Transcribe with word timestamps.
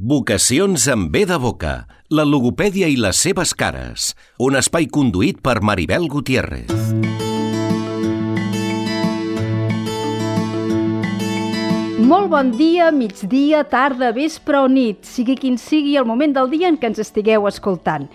Vocacions 0.00 0.88
amb 0.90 1.12
B 1.12 1.20
de 1.22 1.36
boca, 1.38 1.86
la 2.10 2.24
logopèdia 2.26 2.88
i 2.90 2.96
les 2.98 3.14
seves 3.14 3.52
cares. 3.54 4.08
Un 4.42 4.56
espai 4.58 4.88
conduït 4.90 5.38
per 5.38 5.60
Maribel 5.62 6.08
Gutiérrez. 6.10 6.72
Molt 12.02 12.32
bon 12.32 12.50
dia, 12.58 12.88
migdia, 12.90 13.62
tarda, 13.70 14.10
vespre 14.16 14.64
o 14.64 14.66
nit, 14.66 15.04
sigui 15.06 15.36
quin 15.38 15.60
sigui 15.62 15.94
el 16.00 16.08
moment 16.08 16.34
del 16.34 16.50
dia 16.50 16.72
en 16.72 16.78
què 16.80 16.90
ens 16.90 16.98
estigueu 16.98 17.46
escoltant. 17.46 18.08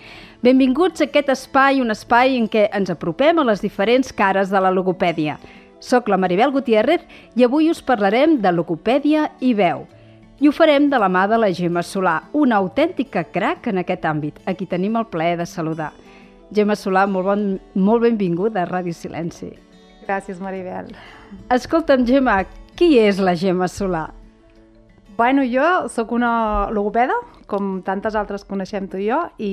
Benvinguts 0.44 1.00
a 1.00 1.08
aquest 1.08 1.32
espai, 1.32 1.80
un 1.80 1.94
espai 1.94 2.36
en 2.36 2.50
què 2.52 2.66
ens 2.76 2.92
apropem 2.92 3.40
a 3.40 3.46
les 3.48 3.64
diferents 3.64 4.12
cares 4.12 4.52
de 4.52 4.60
la 4.60 4.74
logopèdia. 4.74 5.38
Soc 5.80 6.12
la 6.12 6.20
Maribel 6.20 6.52
Gutiérrez 6.52 7.08
i 7.40 7.48
avui 7.48 7.72
us 7.72 7.80
parlarem 7.80 8.36
de 8.44 8.52
logopèdia 8.52 9.30
i 9.40 9.54
veu. 9.56 9.86
I 10.40 10.48
ho 10.48 10.52
farem 10.56 10.86
de 10.88 10.96
la 10.96 11.10
mà 11.12 11.26
de 11.28 11.36
la 11.36 11.50
Gemma 11.52 11.82
Solà, 11.84 12.14
una 12.32 12.56
autèntica 12.56 13.26
crac 13.28 13.66
en 13.68 13.82
aquest 13.82 14.06
àmbit. 14.08 14.38
Aquí 14.48 14.64
tenim 14.64 14.94
el 14.96 15.04
plaer 15.12 15.34
de 15.36 15.44
saludar. 15.44 15.90
Gemma 16.56 16.72
Solà, 16.80 17.02
molt, 17.04 17.26
bon, 17.28 17.42
molt 17.76 18.06
benvinguda 18.06 18.62
a 18.62 18.70
Ràdio 18.70 18.96
Silenci. 18.96 19.50
Gràcies, 20.06 20.40
Maribel. 20.40 20.88
Escolta'm, 21.52 22.06
Gemma, 22.08 22.38
qui 22.72 22.94
és 23.02 23.20
la 23.20 23.34
Gemma 23.36 23.68
Solà? 23.68 24.06
Bueno, 25.18 25.44
jo 25.44 25.90
sóc 25.92 26.16
una 26.16 26.32
logopeda, 26.72 27.20
com 27.44 27.82
tantes 27.84 28.16
altres 28.16 28.48
coneixem 28.48 28.88
tu 28.88 28.96
i 28.96 29.10
jo, 29.10 29.20
i, 29.36 29.52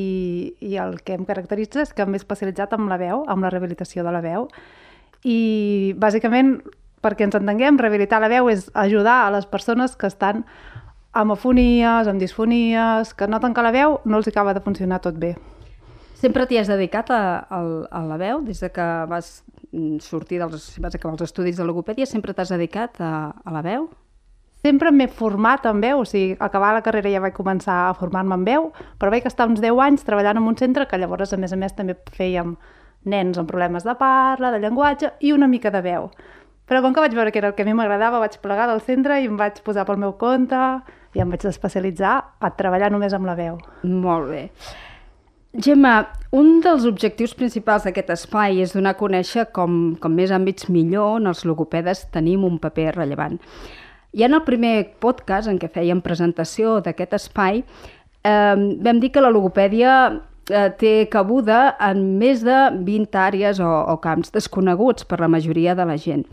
i 0.64 0.80
el 0.80 1.02
que 1.04 1.20
em 1.20 1.28
caracteritza 1.28 1.84
és 1.84 1.92
que 1.92 2.08
m'he 2.08 2.16
especialitzat 2.23 2.80
en 2.80 2.88
la 2.88 2.95
veu, 3.02 3.28
amb 3.28 3.44
la 3.44 3.52
rehabilitació 3.52 4.08
de 4.08 4.16
la 4.16 4.23
veu. 4.23 4.48
I, 5.28 5.38
bàsicament, 6.00 6.62
perquè 7.04 7.28
ens 7.28 7.36
entenguem, 7.36 7.76
rehabilitar 7.76 8.23
la 8.23 8.31
veu 8.31 8.48
és 8.56 8.70
ajudar 8.73 9.26
a 9.26 9.31
les 9.36 9.52
persones 9.52 10.00
que 10.00 10.08
estan 10.08 10.45
amb 11.14 11.34
afonies, 11.34 12.08
amb 12.08 12.20
disfonies, 12.22 13.14
que 13.14 13.28
noten 13.28 13.54
que 13.54 13.64
la 13.66 13.74
veu 13.76 14.00
no 14.06 14.18
els 14.18 14.28
acaba 14.28 14.54
de 14.54 14.64
funcionar 14.64 15.00
tot 15.02 15.16
bé. 15.20 15.36
Sempre 16.18 16.48
t'hi 16.50 16.58
has 16.58 16.70
dedicat 16.70 17.12
a, 17.14 17.22
a, 17.45 17.62
a 17.92 18.02
la 18.08 18.18
veu? 18.18 18.42
Des 18.42 18.59
de 18.64 18.72
que 18.73 18.88
vas 19.09 19.44
sortir 20.02 20.40
dels, 20.42 20.72
vas 20.81 20.96
acabar 20.96 21.14
els 21.14 21.28
estudis 21.28 21.58
de 21.58 21.66
logopèdia, 21.68 22.08
sempre 22.09 22.34
t'has 22.34 22.50
dedicat 22.50 22.98
a, 23.04 23.34
a 23.38 23.54
la 23.54 23.62
veu? 23.62 23.90
Sempre 24.66 24.90
m'he 24.92 25.06
format 25.08 25.68
en 25.70 25.81
veu, 25.84 26.02
o 26.02 26.06
sigui, 26.08 26.34
acabar 26.42 26.73
la 26.73 26.81
carrera 26.81 27.12
ja 27.14 27.22
vaig 27.22 27.36
començar 27.38 27.76
a 27.86 27.94
formar-me 27.94 28.34
en 28.40 28.48
veu, 28.48 28.72
però 28.98 29.14
vaig 29.14 29.28
estar 29.30 29.46
uns 29.46 29.62
10 29.62 29.78
anys 29.86 30.08
treballant 30.08 30.42
en 30.42 30.50
un 30.50 30.58
centre 30.58 30.88
que 30.90 30.98
llavors, 30.98 31.34
a 31.34 31.38
més 31.38 31.53
a 31.53 31.59
més, 31.62 31.76
també 31.78 31.94
fèiem 32.18 32.56
nens 33.06 33.38
amb 33.38 33.48
problemes 33.50 33.86
de 33.86 33.94
parla, 34.00 34.50
de 34.52 34.59
llenguatge 34.64 35.14
i 35.22 35.31
una 35.31 35.48
mica 35.48 35.70
de 35.72 35.84
veu. 35.86 36.09
Però 36.68 36.81
com 36.84 36.92
que 36.92 37.03
vaig 37.03 37.14
veure 37.16 37.31
que 37.31 37.40
era 37.40 37.53
el 37.53 37.56
que 37.56 37.64
a 37.64 37.68
mi 37.70 37.78
m'agradava, 37.78 38.20
vaig 38.20 38.42
plegar 38.44 38.66
del 38.68 38.81
centre 38.84 39.22
i 39.22 39.30
em 39.30 39.38
vaig 39.40 39.62
posar 39.64 39.86
pel 39.88 40.02
meu 40.02 40.18
compte 40.20 40.58
i 41.18 41.23
em 41.23 41.34
vaig 41.34 41.48
especialitzar 41.50 42.14
a 42.40 42.52
treballar 42.60 42.92
només 42.94 43.16
amb 43.18 43.26
la 43.26 43.36
veu. 43.38 43.58
Molt 43.84 44.30
bé. 44.30 44.44
Gemma, 45.58 45.96
un 46.38 46.59
dels 46.62 46.86
objectius 46.86 47.34
principals 47.34 47.88
d'aquest 47.88 48.12
espai 48.14 48.62
és 48.62 48.76
donar 48.76 48.94
a 48.94 49.00
conèixer 49.00 49.48
com, 49.56 49.96
com 49.98 50.14
més 50.14 50.30
àmbits 50.36 50.68
millor 50.70 51.18
on 51.18 51.32
els 51.32 51.42
logopedes 51.50 52.06
tenim 52.14 52.46
un 52.46 52.59
paper 52.62 52.92
rellevant. 53.00 53.40
I 54.14 54.28
en 54.28 54.38
el 54.38 54.44
primer 54.46 54.76
podcast 55.02 55.50
en 55.50 55.58
què 55.58 55.72
fèiem 55.74 56.04
presentació 56.06 56.78
d'aquest 56.86 57.18
espai 57.18 57.64
eh, 57.64 58.56
vam 58.86 59.02
dir 59.02 59.09
que 59.16 59.24
la 59.24 59.34
logopèdia 59.34 59.98
eh, 60.14 60.70
té 60.78 60.94
cabuda 61.09 61.78
en 61.90 62.06
més 62.22 62.46
de 62.46 62.59
20 62.78 63.22
àrees 63.24 63.62
o, 63.64 63.68
o 63.68 63.98
camps 64.04 64.36
desconeguts 64.36 65.09
per 65.09 65.24
la 65.24 65.31
majoria 65.31 65.74
de 65.80 65.90
la 65.90 65.98
gent. 65.98 66.28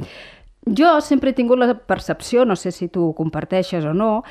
Jo 0.64 0.96
sempre 1.04 1.30
he 1.30 1.36
tingut 1.36 1.60
la 1.60 1.74
percepció, 1.76 2.44
no 2.48 2.56
sé 2.56 2.72
si 2.72 2.88
tu 2.88 3.10
ho 3.10 3.14
comparteixes 3.16 3.84
o 3.84 3.92
no, 3.92 4.22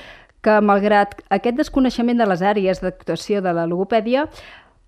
que 0.43 0.59
malgrat 0.61 1.15
aquest 1.33 1.57
desconeixement 1.59 2.19
de 2.19 2.27
les 2.27 2.43
àrees 2.43 2.81
d'actuació 2.83 3.41
de 3.41 3.53
la 3.55 3.65
logopèdia, 3.69 4.27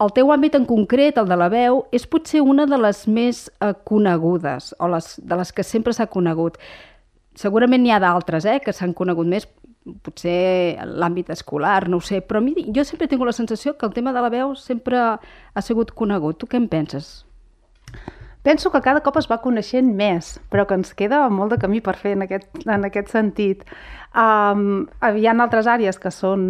el 0.04 0.12
teu 0.12 0.32
àmbit 0.34 0.58
en 0.58 0.66
concret, 0.68 1.18
el 1.18 1.30
de 1.30 1.38
la 1.40 1.48
veu, 1.52 1.86
és 1.96 2.04
potser 2.08 2.42
una 2.44 2.66
de 2.68 2.80
les 2.82 3.06
més 3.08 3.46
eh, 3.48 3.72
conegudes, 3.88 4.74
o 4.80 4.90
les, 4.92 5.14
de 5.24 5.38
les 5.40 5.54
que 5.56 5.64
sempre 5.64 5.96
s'ha 5.96 6.10
conegut. 6.12 6.60
Segurament 7.40 7.84
n'hi 7.84 7.94
ha 7.96 8.02
d'altres 8.04 8.48
eh, 8.52 8.60
que 8.64 8.76
s'han 8.76 8.96
conegut 8.98 9.30
més, 9.32 9.48
potser 10.04 10.82
l'àmbit 10.84 11.30
escolar, 11.32 11.88
no 11.88 12.02
ho 12.02 12.04
sé, 12.04 12.20
però 12.26 12.42
mi, 12.44 12.56
jo 12.76 12.84
sempre 12.84 13.08
tingut 13.08 13.30
la 13.30 13.38
sensació 13.38 13.76
que 13.78 13.88
el 13.88 13.94
tema 13.94 14.12
de 14.16 14.24
la 14.26 14.34
veu 14.34 14.56
sempre 14.60 15.00
ha 15.00 15.64
sigut 15.64 15.94
conegut. 15.96 16.42
Tu 16.42 16.50
què 16.50 16.60
en 16.60 16.68
penses? 16.68 17.25
Penso 18.46 18.70
que 18.70 18.78
cada 18.86 19.02
cop 19.02 19.16
es 19.18 19.26
va 19.26 19.40
coneixent 19.42 19.88
més, 19.98 20.36
però 20.54 20.68
que 20.70 20.76
ens 20.78 20.92
queda 20.94 21.24
molt 21.34 21.56
de 21.56 21.58
camí 21.58 21.80
per 21.82 21.96
fer 21.98 22.12
en 22.14 22.22
aquest, 22.28 22.46
en 22.70 22.86
aquest 22.86 23.10
sentit. 23.10 23.64
Um, 24.14 24.86
hi 25.02 25.26
ha 25.26 25.34
altres 25.34 25.66
àrees 25.66 25.98
que 25.98 26.12
són 26.14 26.44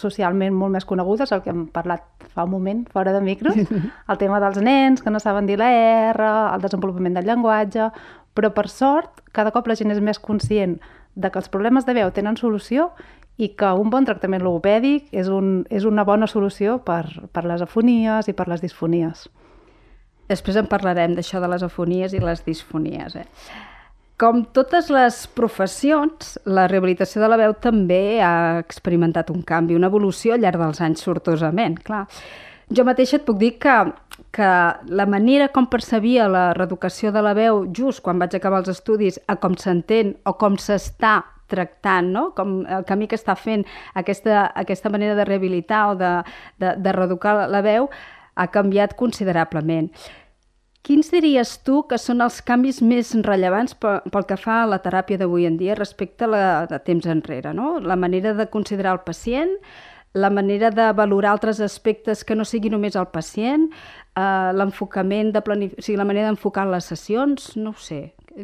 socialment 0.00 0.56
molt 0.56 0.72
més 0.72 0.88
conegudes, 0.88 1.34
el 1.36 1.42
que 1.44 1.52
hem 1.52 1.66
parlat 1.74 2.06
fa 2.32 2.48
un 2.48 2.54
moment, 2.54 2.80
fora 2.96 3.12
de 3.12 3.20
micros, 3.20 3.60
el 4.10 4.22
tema 4.22 4.40
dels 4.40 4.56
nens 4.64 5.04
que 5.04 5.12
no 5.12 5.20
saben 5.20 5.44
dir 5.44 5.60
la 5.60 5.68
R, 6.16 6.32
el 6.54 6.64
desenvolupament 6.64 7.20
del 7.20 7.28
llenguatge, 7.28 7.92
però 8.32 8.54
per 8.56 8.70
sort 8.72 9.20
cada 9.36 9.52
cop 9.52 9.68
la 9.68 9.76
gent 9.76 9.92
és 9.92 10.00
més 10.00 10.18
conscient 10.18 10.78
de 11.14 11.28
que 11.28 11.44
els 11.44 11.52
problemes 11.52 11.84
de 11.84 11.92
veu 12.00 12.08
tenen 12.10 12.40
solució 12.40 12.88
i 13.36 13.52
que 13.58 13.76
un 13.76 13.92
bon 13.92 14.08
tractament 14.08 14.40
logopèdic 14.40 15.12
és, 15.12 15.28
un, 15.28 15.66
és 15.68 15.84
una 15.84 16.08
bona 16.08 16.24
solució 16.24 16.80
per, 16.88 17.04
per 17.36 17.44
les 17.44 17.60
afonies 17.68 18.32
i 18.32 18.32
per 18.32 18.48
les 18.48 18.64
disfonies. 18.64 19.28
Després 20.28 20.56
en 20.56 20.68
parlarem 20.70 21.14
d'això 21.16 21.40
de 21.42 21.50
les 21.52 21.62
afonies 21.66 22.14
i 22.16 22.22
les 22.22 22.42
disfonies. 22.46 23.16
Eh? 23.20 23.26
Com 24.20 24.44
totes 24.56 24.88
les 24.94 25.24
professions, 25.34 26.36
la 26.46 26.68
rehabilitació 26.70 27.20
de 27.22 27.28
la 27.28 27.38
veu 27.40 27.54
també 27.58 28.22
ha 28.22 28.60
experimentat 28.62 29.32
un 29.34 29.42
canvi, 29.42 29.74
una 29.74 29.90
evolució 29.90 30.36
al 30.36 30.44
llarg 30.44 30.62
dels 30.62 30.80
anys 30.86 31.02
sortosament, 31.02 31.80
clar. 31.82 32.06
Jo 32.72 32.86
mateixa 32.86 33.18
et 33.18 33.26
puc 33.26 33.36
dir 33.40 33.52
que, 33.60 33.74
que 34.32 34.50
la 34.88 35.06
manera 35.10 35.50
com 35.52 35.66
percebia 35.68 36.30
la 36.30 36.46
reeducació 36.56 37.12
de 37.12 37.20
la 37.26 37.34
veu 37.36 37.64
just 37.76 38.00
quan 38.06 38.22
vaig 38.22 38.38
acabar 38.38 38.62
els 38.62 38.72
estudis 38.72 39.18
a 39.28 39.36
com 39.36 39.58
s'entén 39.60 40.14
o 40.24 40.38
com 40.40 40.56
s'està 40.56 41.18
tractant, 41.50 42.08
no? 42.14 42.28
com 42.36 42.62
el 42.64 42.86
camí 42.88 43.10
que 43.10 43.18
està 43.18 43.34
fent 43.36 43.66
aquesta, 43.94 44.46
aquesta 44.56 44.90
manera 44.90 45.18
de 45.18 45.26
rehabilitar 45.28 45.88
o 45.90 45.96
de, 46.00 46.12
de, 46.62 46.76
de 46.80 46.94
reeducar 46.96 47.36
la 47.50 47.60
veu 47.66 47.90
ha 48.34 48.50
canviat 48.50 48.96
considerablement. 48.98 49.90
Quins 50.84 51.08
diries 51.08 51.54
tu 51.64 51.78
que 51.88 51.96
són 51.96 52.20
els 52.20 52.42
canvis 52.44 52.82
més 52.84 53.14
rellevants 53.24 53.72
pel 53.80 54.26
que 54.28 54.36
fa 54.36 54.58
a 54.62 54.68
la 54.68 54.82
teràpia 54.84 55.16
d'avui 55.16 55.46
en 55.48 55.56
dia 55.56 55.78
respecte 55.78 56.26
a 56.26 56.28
la 56.28 56.44
de 56.68 56.78
temps 56.84 57.08
enrere? 57.08 57.54
No? 57.56 57.78
La 57.80 57.96
manera 57.96 58.34
de 58.36 58.50
considerar 58.52 58.92
el 58.98 59.00
pacient, 59.06 59.54
la 60.12 60.28
manera 60.28 60.68
de 60.70 60.90
valorar 60.92 61.32
altres 61.32 61.62
aspectes 61.64 62.20
que 62.24 62.36
no 62.36 62.44
sigui 62.44 62.68
només 62.68 63.00
el 63.00 63.08
pacient, 63.14 63.70
eh, 64.14 64.50
l'enfocament 64.52 65.32
de 65.32 65.42
planific... 65.46 65.80
o 65.80 65.86
sigui, 65.88 65.96
la 65.96 66.06
manera 66.10 66.28
d'enfocar 66.28 66.68
les 66.68 66.92
sessions, 66.92 67.54
no 67.56 67.72
ho 67.72 67.80
sé. 67.80 68.02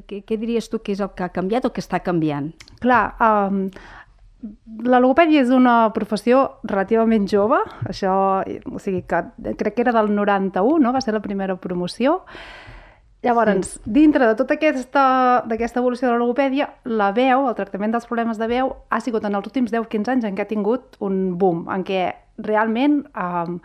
Què, 0.08 0.22
què 0.24 0.40
diries 0.40 0.70
tu 0.70 0.80
que 0.80 0.94
és 0.96 1.04
el 1.04 1.12
que 1.12 1.26
ha 1.26 1.34
canviat 1.34 1.68
o 1.68 1.74
que 1.74 1.84
està 1.84 2.00
canviant? 2.00 2.54
Clar, 2.80 3.02
um, 3.20 3.66
la 4.84 5.00
logopèdia 5.02 5.42
és 5.44 5.50
una 5.52 5.90
professió 5.94 6.42
relativament 6.64 7.26
jove, 7.28 7.58
això, 7.88 8.14
o 8.40 8.80
sigui 8.80 9.02
que 9.08 9.22
crec 9.60 9.76
que 9.76 9.84
era 9.84 9.94
del 9.96 10.14
91, 10.16 10.80
no? 10.80 10.92
va 10.92 11.02
ser 11.04 11.14
la 11.14 11.22
primera 11.24 11.56
promoció. 11.60 12.20
Llavors, 13.20 13.74
sí. 13.74 13.80
dintre 13.84 14.24
de 14.24 14.36
tota 14.38 14.56
aquesta, 14.56 15.04
aquesta 15.44 15.82
evolució 15.82 16.08
de 16.08 16.14
la 16.14 16.22
logopèdia, 16.22 16.70
la 16.88 17.10
veu, 17.12 17.44
el 17.50 17.56
tractament 17.58 17.92
dels 17.92 18.08
problemes 18.08 18.40
de 18.40 18.48
veu, 18.48 18.72
ha 18.88 19.00
sigut 19.04 19.26
en 19.28 19.36
els 19.36 19.50
últims 19.50 19.74
10-15 19.74 20.14
anys 20.14 20.24
en 20.24 20.38
què 20.38 20.46
ha 20.46 20.48
tingut 20.48 20.96
un 21.04 21.36
boom, 21.38 21.66
en 21.68 21.84
què 21.84 22.06
realment 22.40 23.02
eh, 23.12 23.58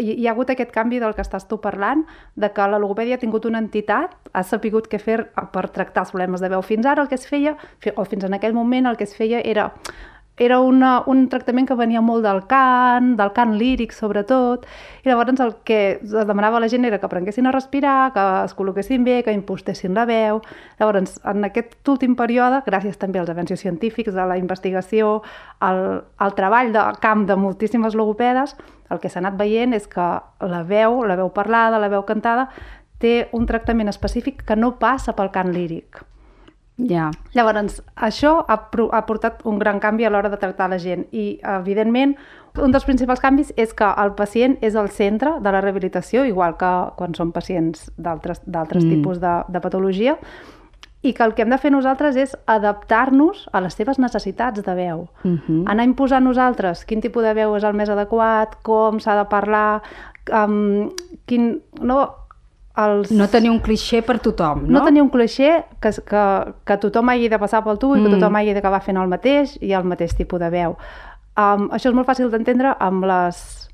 hi, 0.00 0.26
ha 0.26 0.32
hagut 0.32 0.50
aquest 0.50 0.72
canvi 0.74 1.00
del 1.02 1.14
que 1.14 1.24
estàs 1.24 1.46
tu 1.48 1.60
parlant, 1.62 2.04
de 2.34 2.50
que 2.54 2.68
la 2.72 2.80
logopèdia 2.82 3.18
ha 3.18 3.22
tingut 3.22 3.46
una 3.48 3.60
entitat, 3.62 4.16
ha 4.32 4.42
sapigut 4.42 4.88
què 4.90 5.00
fer 5.02 5.18
per 5.52 5.68
tractar 5.68 6.06
els 6.06 6.14
problemes 6.14 6.40
de 6.40 6.50
veu. 6.52 6.62
Fins 6.66 6.86
ara 6.86 7.04
el 7.04 7.10
que 7.10 7.18
es 7.20 7.26
feia, 7.28 7.56
o 7.94 8.04
fins 8.08 8.24
en 8.24 8.34
aquell 8.36 8.56
moment 8.56 8.88
el 8.90 8.98
que 8.98 9.08
es 9.08 9.16
feia 9.16 9.42
era 9.44 9.70
era 10.40 10.58
una, 10.64 11.02
un 11.06 11.26
tractament 11.28 11.66
que 11.68 11.76
venia 11.76 12.00
molt 12.00 12.24
del 12.24 12.38
cant, 12.48 13.10
del 13.18 13.30
cant 13.36 13.52
líric 13.60 13.92
sobretot, 13.92 14.64
i 15.04 15.10
llavors 15.10 15.42
el 15.44 15.52
que 15.68 15.80
es 15.98 16.14
demanava 16.26 16.56
a 16.56 16.62
la 16.64 16.70
gent 16.72 16.88
era 16.88 16.96
que 16.98 17.04
aprenguessin 17.04 17.46
a 17.46 17.52
respirar, 17.52 18.14
que 18.14 18.24
es 18.46 18.56
col·loquessin 18.56 19.04
bé, 19.04 19.18
que 19.26 19.36
impostessin 19.36 19.92
la 19.92 20.06
veu. 20.08 20.40
Llavors, 20.80 21.18
en 21.28 21.44
aquest 21.44 21.76
últim 21.92 22.16
període, 22.16 22.62
gràcies 22.64 22.96
també 22.96 23.20
als 23.20 23.28
avenços 23.28 23.60
científics, 23.60 24.16
a 24.16 24.24
la 24.24 24.40
investigació, 24.40 25.20
al, 25.60 25.84
al 26.16 26.36
treball 26.40 26.72
de 26.72 26.88
camp 27.04 27.28
de 27.28 27.36
moltíssimes 27.36 27.94
logopedes, 27.94 28.56
el 28.88 28.98
que 28.98 29.12
s'ha 29.12 29.20
anat 29.20 29.36
veient 29.36 29.76
és 29.76 29.84
que 29.92 30.08
la 30.40 30.62
veu, 30.64 31.02
la 31.04 31.20
veu 31.20 31.28
parlada, 31.36 31.78
la 31.78 31.92
veu 31.92 32.08
cantada, 32.08 32.48
té 32.96 33.28
un 33.36 33.44
tractament 33.44 33.92
específic 33.92 34.40
que 34.48 34.56
no 34.56 34.78
passa 34.80 35.12
pel 35.12 35.28
cant 35.36 35.52
líric. 35.52 36.00
Ja. 36.88 37.10
Llavors, 37.34 37.80
això 37.96 38.44
ha, 38.48 38.56
ha 38.56 39.00
portat 39.06 39.42
un 39.44 39.58
gran 39.58 39.80
canvi 39.80 40.06
a 40.06 40.10
l'hora 40.10 40.30
de 40.30 40.38
tractar 40.40 40.70
la 40.70 40.78
gent 40.78 41.06
i, 41.12 41.40
evidentment, 41.42 42.14
un 42.58 42.72
dels 42.74 42.86
principals 42.86 43.20
canvis 43.22 43.52
és 43.60 43.74
que 43.76 43.86
el 44.02 44.14
pacient 44.18 44.56
és 44.64 44.74
el 44.74 44.88
centre 44.90 45.36
de 45.42 45.52
la 45.52 45.60
rehabilitació, 45.60 46.24
igual 46.26 46.56
que 46.58 46.70
quan 46.96 47.14
són 47.14 47.30
pacients 47.32 47.90
d'altres 47.96 48.42
mm. 48.46 48.88
tipus 48.88 49.20
de, 49.22 49.34
de 49.48 49.60
patologia, 49.62 50.16
i 51.02 51.14
que 51.16 51.24
el 51.24 51.32
que 51.32 51.42
hem 51.42 51.52
de 51.52 51.58
fer 51.58 51.70
nosaltres 51.72 52.16
és 52.20 52.34
adaptar-nos 52.50 53.46
a 53.56 53.62
les 53.64 53.76
seves 53.76 53.98
necessitats 53.98 54.60
de 54.62 54.74
veu. 54.74 55.08
Uh 55.24 55.38
-huh. 55.38 55.62
Anar 55.66 55.84
imposant 55.84 56.24
nosaltres 56.24 56.84
quin 56.84 57.00
tipus 57.00 57.22
de 57.22 57.34
veu 57.34 57.56
és 57.56 57.64
el 57.64 57.74
més 57.74 57.88
adequat, 57.88 58.56
com 58.62 59.00
s'ha 59.00 59.16
de 59.16 59.28
parlar, 59.28 59.82
um, 60.32 60.90
quin... 61.26 61.62
No, 61.80 62.19
els... 62.84 63.10
No 63.12 63.26
tenir 63.28 63.50
un 63.50 63.58
clixé 63.60 64.02
per 64.02 64.18
tothom, 64.22 64.64
no? 64.66 64.78
no 64.78 64.84
tenir 64.84 65.02
un 65.02 65.08
clixé 65.10 65.64
que, 65.80 65.90
que, 66.06 66.24
que 66.64 66.76
tothom 66.82 67.08
hagi 67.12 67.28
de 67.28 67.38
passar 67.38 67.62
pel 67.64 67.78
tu 67.78 67.94
i 67.96 68.02
que 68.02 68.08
Mm. 68.08 68.18
tothom 68.18 68.36
hagi 68.36 68.54
d'acabar 68.54 68.82
fent 68.82 68.96
el 69.00 69.08
mateix 69.08 69.56
i 69.60 69.72
el 69.72 69.84
mateix 69.84 70.14
tipus 70.16 70.40
de 70.40 70.50
veu. 70.50 70.76
Um, 71.38 71.68
això 71.70 71.88
és 71.88 71.94
molt 71.94 72.08
fàcil 72.08 72.30
d'entendre 72.30 72.76
amb 72.78 73.04
les 73.04 73.68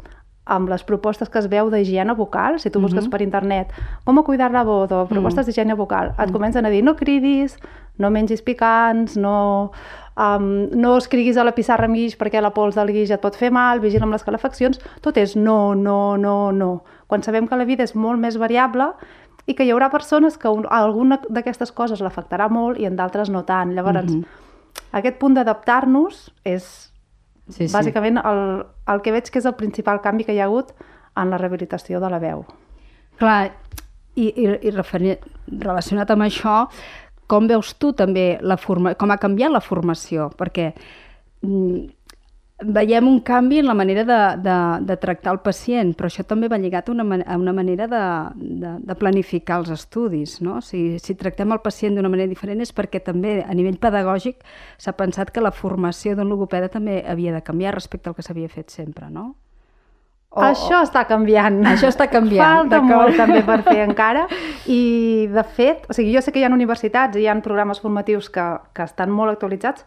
amb 0.47 0.69
les 0.71 0.85
propostes 0.87 1.29
que 1.29 1.41
es 1.41 1.49
veu 1.51 1.71
d'higiene 1.73 2.15
vocal, 2.15 2.61
si 2.63 2.71
tu 2.71 2.79
busques 2.79 3.03
Mhm. 3.05 3.11
per 3.11 3.21
internet 3.23 3.73
com 4.05 4.17
a 4.21 4.23
cuidar 4.23 4.53
la 4.53 4.63
voz 4.63 4.93
o 4.93 5.05
propostes 5.09 5.45
d'higiene 5.47 5.75
vocal, 5.75 6.13
et 6.23 6.31
comencen 6.31 6.65
a 6.65 6.71
dir 6.71 6.85
no 6.85 6.95
cridis, 6.95 7.59
no 7.99 8.11
mengis 8.11 8.43
picants, 8.43 9.17
no, 9.17 9.73
um, 10.17 10.69
no 10.75 10.97
escriguis 10.99 11.37
a 11.37 11.45
la 11.45 11.53
pissarra 11.55 11.87
amb 11.87 11.95
guix 11.99 12.17
perquè 12.19 12.41
la 12.43 12.51
pols 12.55 12.75
del 12.75 12.93
guix 12.95 13.11
et 13.11 13.21
pot 13.21 13.37
fer 13.37 13.51
mal, 13.53 13.81
vigila 13.81 14.05
amb 14.09 14.13
les 14.17 14.25
calefaccions, 14.25 14.81
tot 15.01 15.17
és 15.21 15.37
no, 15.37 15.75
no, 15.75 16.17
no, 16.17 16.53
no. 16.53 16.71
Quan 17.07 17.23
sabem 17.23 17.47
que 17.49 17.57
la 17.57 17.65
vida 17.69 17.85
és 17.85 17.95
molt 17.95 18.19
més 18.21 18.37
variable 18.39 18.91
i 19.47 19.55
que 19.55 19.65
hi 19.65 19.71
haurà 19.71 19.91
persones 19.93 20.37
que 20.39 20.49
un, 20.51 20.67
alguna 20.71 21.21
d'aquestes 21.29 21.71
coses 21.73 22.01
l'afectarà 22.03 22.49
molt 22.51 22.81
i 22.81 22.87
en 22.89 22.97
d'altres 22.97 23.31
no 23.31 23.45
tant. 23.45 23.73
Llavors, 23.77 24.11
Mhm. 24.13 24.25
aquest 24.93 25.19
punt 25.19 25.35
d'adaptar-nos 25.35 26.33
és 26.45 26.93
Sí, 27.49 27.69
sí. 27.69 27.75
bàsicament 27.77 28.19
el, 28.25 28.65
el 28.89 29.03
que 29.03 29.13
veig 29.13 29.31
que 29.31 29.39
és 29.39 29.47
el 29.47 29.55
principal 29.55 30.01
canvi 30.03 30.25
que 30.25 30.35
hi 30.35 30.41
ha 30.41 30.45
hagut 30.51 30.73
en 31.15 31.31
la 31.31 31.39
rehabilitació 31.39 32.01
de 32.01 32.11
la 32.11 32.19
veu. 32.19 32.45
Clar, 33.19 33.53
i, 34.17 34.27
i, 34.35 34.47
i 34.67 34.71
referi- 34.73 35.19
relacionat 35.47 36.11
amb 36.11 36.23
això, 36.27 36.67
com 37.27 37.47
veus 37.51 37.75
tu 37.81 37.93
també 37.97 38.37
la 38.43 38.57
forma, 38.57 38.95
com 38.95 39.11
ha 39.11 39.21
canviat 39.23 39.53
la 39.53 39.63
formació? 39.65 40.31
Perquè 40.39 40.71
mm, 41.43 41.85
veiem 42.65 43.09
un 43.09 43.21
canvi 43.21 43.59
en 43.61 43.67
la 43.67 43.75
manera 43.75 44.05
de, 44.05 44.19
de, 44.43 44.57
de 44.89 44.97
tractar 44.97 45.35
el 45.35 45.41
pacient, 45.45 45.93
però 45.97 46.09
això 46.09 46.25
també 46.25 46.49
va 46.49 46.57
lligat 46.59 46.89
a 46.89 46.95
una, 46.95 47.19
a 47.27 47.37
una 47.37 47.53
manera 47.53 47.87
de, 47.91 48.03
de, 48.63 48.73
de 48.81 48.97
planificar 48.97 49.61
els 49.61 49.73
estudis. 49.75 50.39
No? 50.41 50.61
Si, 50.65 50.99
si 51.03 51.17
tractem 51.21 51.53
el 51.53 51.61
pacient 51.65 51.99
d'una 51.99 52.13
manera 52.13 52.33
diferent 52.33 52.65
és 52.65 52.73
perquè 52.73 53.03
també 53.05 53.43
a 53.45 53.55
nivell 53.55 53.77
pedagògic 53.83 54.41
s'ha 54.79 54.97
pensat 54.97 55.35
que 55.35 55.45
la 55.45 55.53
formació 55.53 56.17
d'un 56.17 56.33
logopeda 56.33 56.73
també 56.73 57.03
havia 57.07 57.35
de 57.37 57.45
canviar 57.45 57.75
respecte 57.77 58.09
al 58.09 58.17
que 58.17 58.25
s'havia 58.25 58.49
fet 58.49 58.73
sempre, 58.73 59.11
no? 59.11 59.35
O, 60.37 60.43
això 60.45 60.83
està 60.85 61.07
canviant. 61.09 61.63
Això 61.65 61.89
està 61.89 62.11
canviant, 62.13 62.67
Falta 62.67 62.83
molt 62.85 63.17
també 63.17 63.41
per 63.47 63.63
fer 63.65 63.79
encara. 63.87 64.27
I, 64.79 64.81
de 65.33 65.45
fet, 65.57 65.87
o 65.89 65.97
sigui, 65.97 66.13
jo 66.13 66.21
sé 66.21 66.35
que 66.35 66.43
hi 66.43 66.45
ha 66.45 66.53
universitats 66.53 67.17
i 67.17 67.25
hi 67.25 67.31
ha 67.33 67.37
programes 67.45 67.81
formatius 67.81 68.29
que, 68.33 68.45
que 68.77 68.85
estan 68.85 69.15
molt 69.17 69.33
actualitzats, 69.33 69.87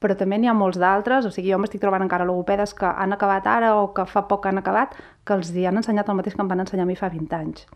però 0.00 0.16
també 0.16 0.38
n'hi 0.40 0.48
ha 0.48 0.56
molts 0.56 0.80
d'altres. 0.80 1.28
O 1.28 1.34
sigui, 1.34 1.52
jo 1.52 1.60
m'estic 1.60 1.82
trobant 1.82 2.06
encara 2.06 2.24
logopedes 2.28 2.72
que 2.78 2.88
han 2.88 3.12
acabat 3.12 3.48
ara 3.52 3.74
o 3.76 3.90
que 3.96 4.06
fa 4.08 4.24
poc 4.30 4.48
han 4.48 4.62
acabat, 4.62 4.96
que 5.28 5.36
els 5.36 5.52
hi 5.52 5.66
han 5.68 5.82
ensenyat 5.82 6.08
el 6.08 6.16
mateix 6.22 6.38
que 6.38 6.46
em 6.46 6.48
van 6.54 6.64
ensenyar 6.64 6.88
a 6.88 6.90
mi 6.90 6.96
fa 6.96 7.12
20 7.12 7.36
anys. 7.36 7.66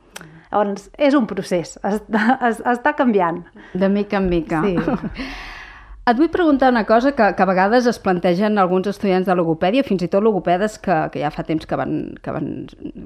Llavors, 0.48 0.88
és 0.96 1.16
un 1.18 1.28
procés, 1.28 1.76
està, 1.84 2.38
es, 2.48 2.62
està 2.72 2.94
canviant. 2.96 3.42
De 3.74 3.90
mica 3.92 4.22
en 4.22 4.30
mica. 4.32 4.64
Sí. 4.64 4.78
Et 6.04 6.18
vull 6.20 6.28
preguntar 6.28 6.68
una 6.68 6.84
cosa 6.84 7.14
que, 7.16 7.30
que 7.32 7.42
a 7.42 7.48
vegades 7.48 7.86
es 7.88 7.98
plantegen 7.98 8.58
alguns 8.60 8.90
estudiants 8.90 9.24
de 9.24 9.34
logopèdia, 9.38 9.84
fins 9.88 10.04
i 10.04 10.08
tot 10.12 10.20
logopedes 10.24 10.76
que, 10.84 10.96
que 11.14 11.22
ja 11.22 11.30
fa 11.32 11.46
temps 11.48 11.64
que 11.64 11.78
van, 11.80 11.94
que 12.20 12.34
van, 12.34 12.50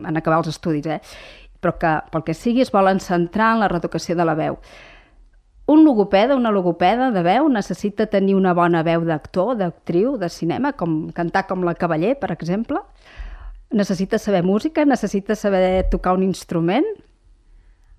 van 0.02 0.18
acabar 0.18 0.40
els 0.40 0.50
estudis, 0.50 0.88
eh? 0.90 0.98
però 1.62 1.76
que 1.78 1.92
pel 2.10 2.24
que 2.26 2.34
sigui 2.34 2.64
es 2.64 2.74
volen 2.74 2.98
centrar 3.02 3.52
en 3.54 3.62
la 3.62 3.68
reeducació 3.70 4.18
de 4.18 4.26
la 4.26 4.34
veu. 4.38 4.58
Un 5.70 5.84
logopeda, 5.84 6.34
una 6.34 6.50
logopeda 6.50 7.12
de 7.14 7.22
veu, 7.22 7.46
necessita 7.52 8.08
tenir 8.10 8.34
una 8.34 8.54
bona 8.56 8.82
veu 8.82 9.06
d'actor, 9.06 9.54
d'actriu, 9.60 10.16
de 10.18 10.30
cinema, 10.32 10.72
com 10.72 11.10
cantar 11.14 11.44
com 11.46 11.62
la 11.62 11.76
Cavaller, 11.78 12.14
per 12.18 12.32
exemple. 12.32 12.80
Necessita 13.70 14.18
saber 14.18 14.42
música, 14.42 14.86
necessita 14.88 15.36
saber 15.36 15.84
tocar 15.92 16.16
un 16.16 16.24
instrument. 16.24 16.86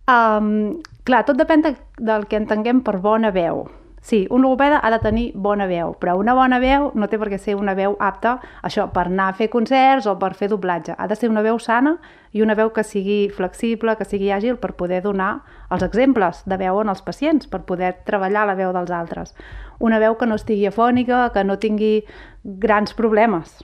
Um, 0.09 0.79
clar, 1.05 1.27
tot 1.27 1.37
depèn 1.37 1.67
de, 1.67 1.75
del 2.01 2.25
que 2.25 2.41
entenguem 2.41 2.81
per 2.81 2.97
bona 2.99 3.29
veu. 3.31 3.67
Sí, 4.09 4.25
un 4.31 4.41
logopeda 4.41 4.79
ha 4.81 4.89
de 4.89 4.97
tenir 4.97 5.23
bona 5.35 5.67
veu, 5.69 5.91
però 6.01 6.15
una 6.17 6.33
bona 6.33 6.57
veu 6.57 6.87
no 6.97 7.05
té 7.11 7.19
per 7.21 7.27
què 7.29 7.37
ser 7.37 7.53
una 7.59 7.75
veu 7.77 7.93
apta 8.01 8.39
això 8.65 8.87
per 8.89 9.03
anar 9.05 9.27
a 9.29 9.35
fer 9.37 9.51
concerts 9.53 10.07
o 10.09 10.15
per 10.17 10.31
fer 10.33 10.47
doblatge. 10.49 10.95
Ha 10.97 11.05
de 11.05 11.13
ser 11.13 11.29
una 11.29 11.43
veu 11.45 11.59
sana 11.61 11.93
i 12.33 12.41
una 12.41 12.55
veu 12.57 12.71
que 12.73 12.81
sigui 12.81 13.19
flexible, 13.29 13.93
que 13.99 14.09
sigui 14.09 14.31
àgil 14.33 14.57
per 14.57 14.71
poder 14.81 15.03
donar 15.05 15.43
els 15.69 15.85
exemples 15.85 16.41
de 16.49 16.57
veu 16.57 16.81
en 16.81 16.89
els 16.89 17.05
pacients, 17.05 17.45
per 17.45 17.61
poder 17.69 17.99
treballar 18.09 18.47
la 18.49 18.57
veu 18.57 18.73
dels 18.73 18.89
altres. 18.89 19.35
Una 19.77 20.01
veu 20.01 20.17
que 20.17 20.25
no 20.25 20.41
estigui 20.41 20.65
afònica, 20.65 21.27
que 21.29 21.45
no 21.45 21.61
tingui 21.61 21.99
grans 22.41 22.97
problemes. 22.97 23.59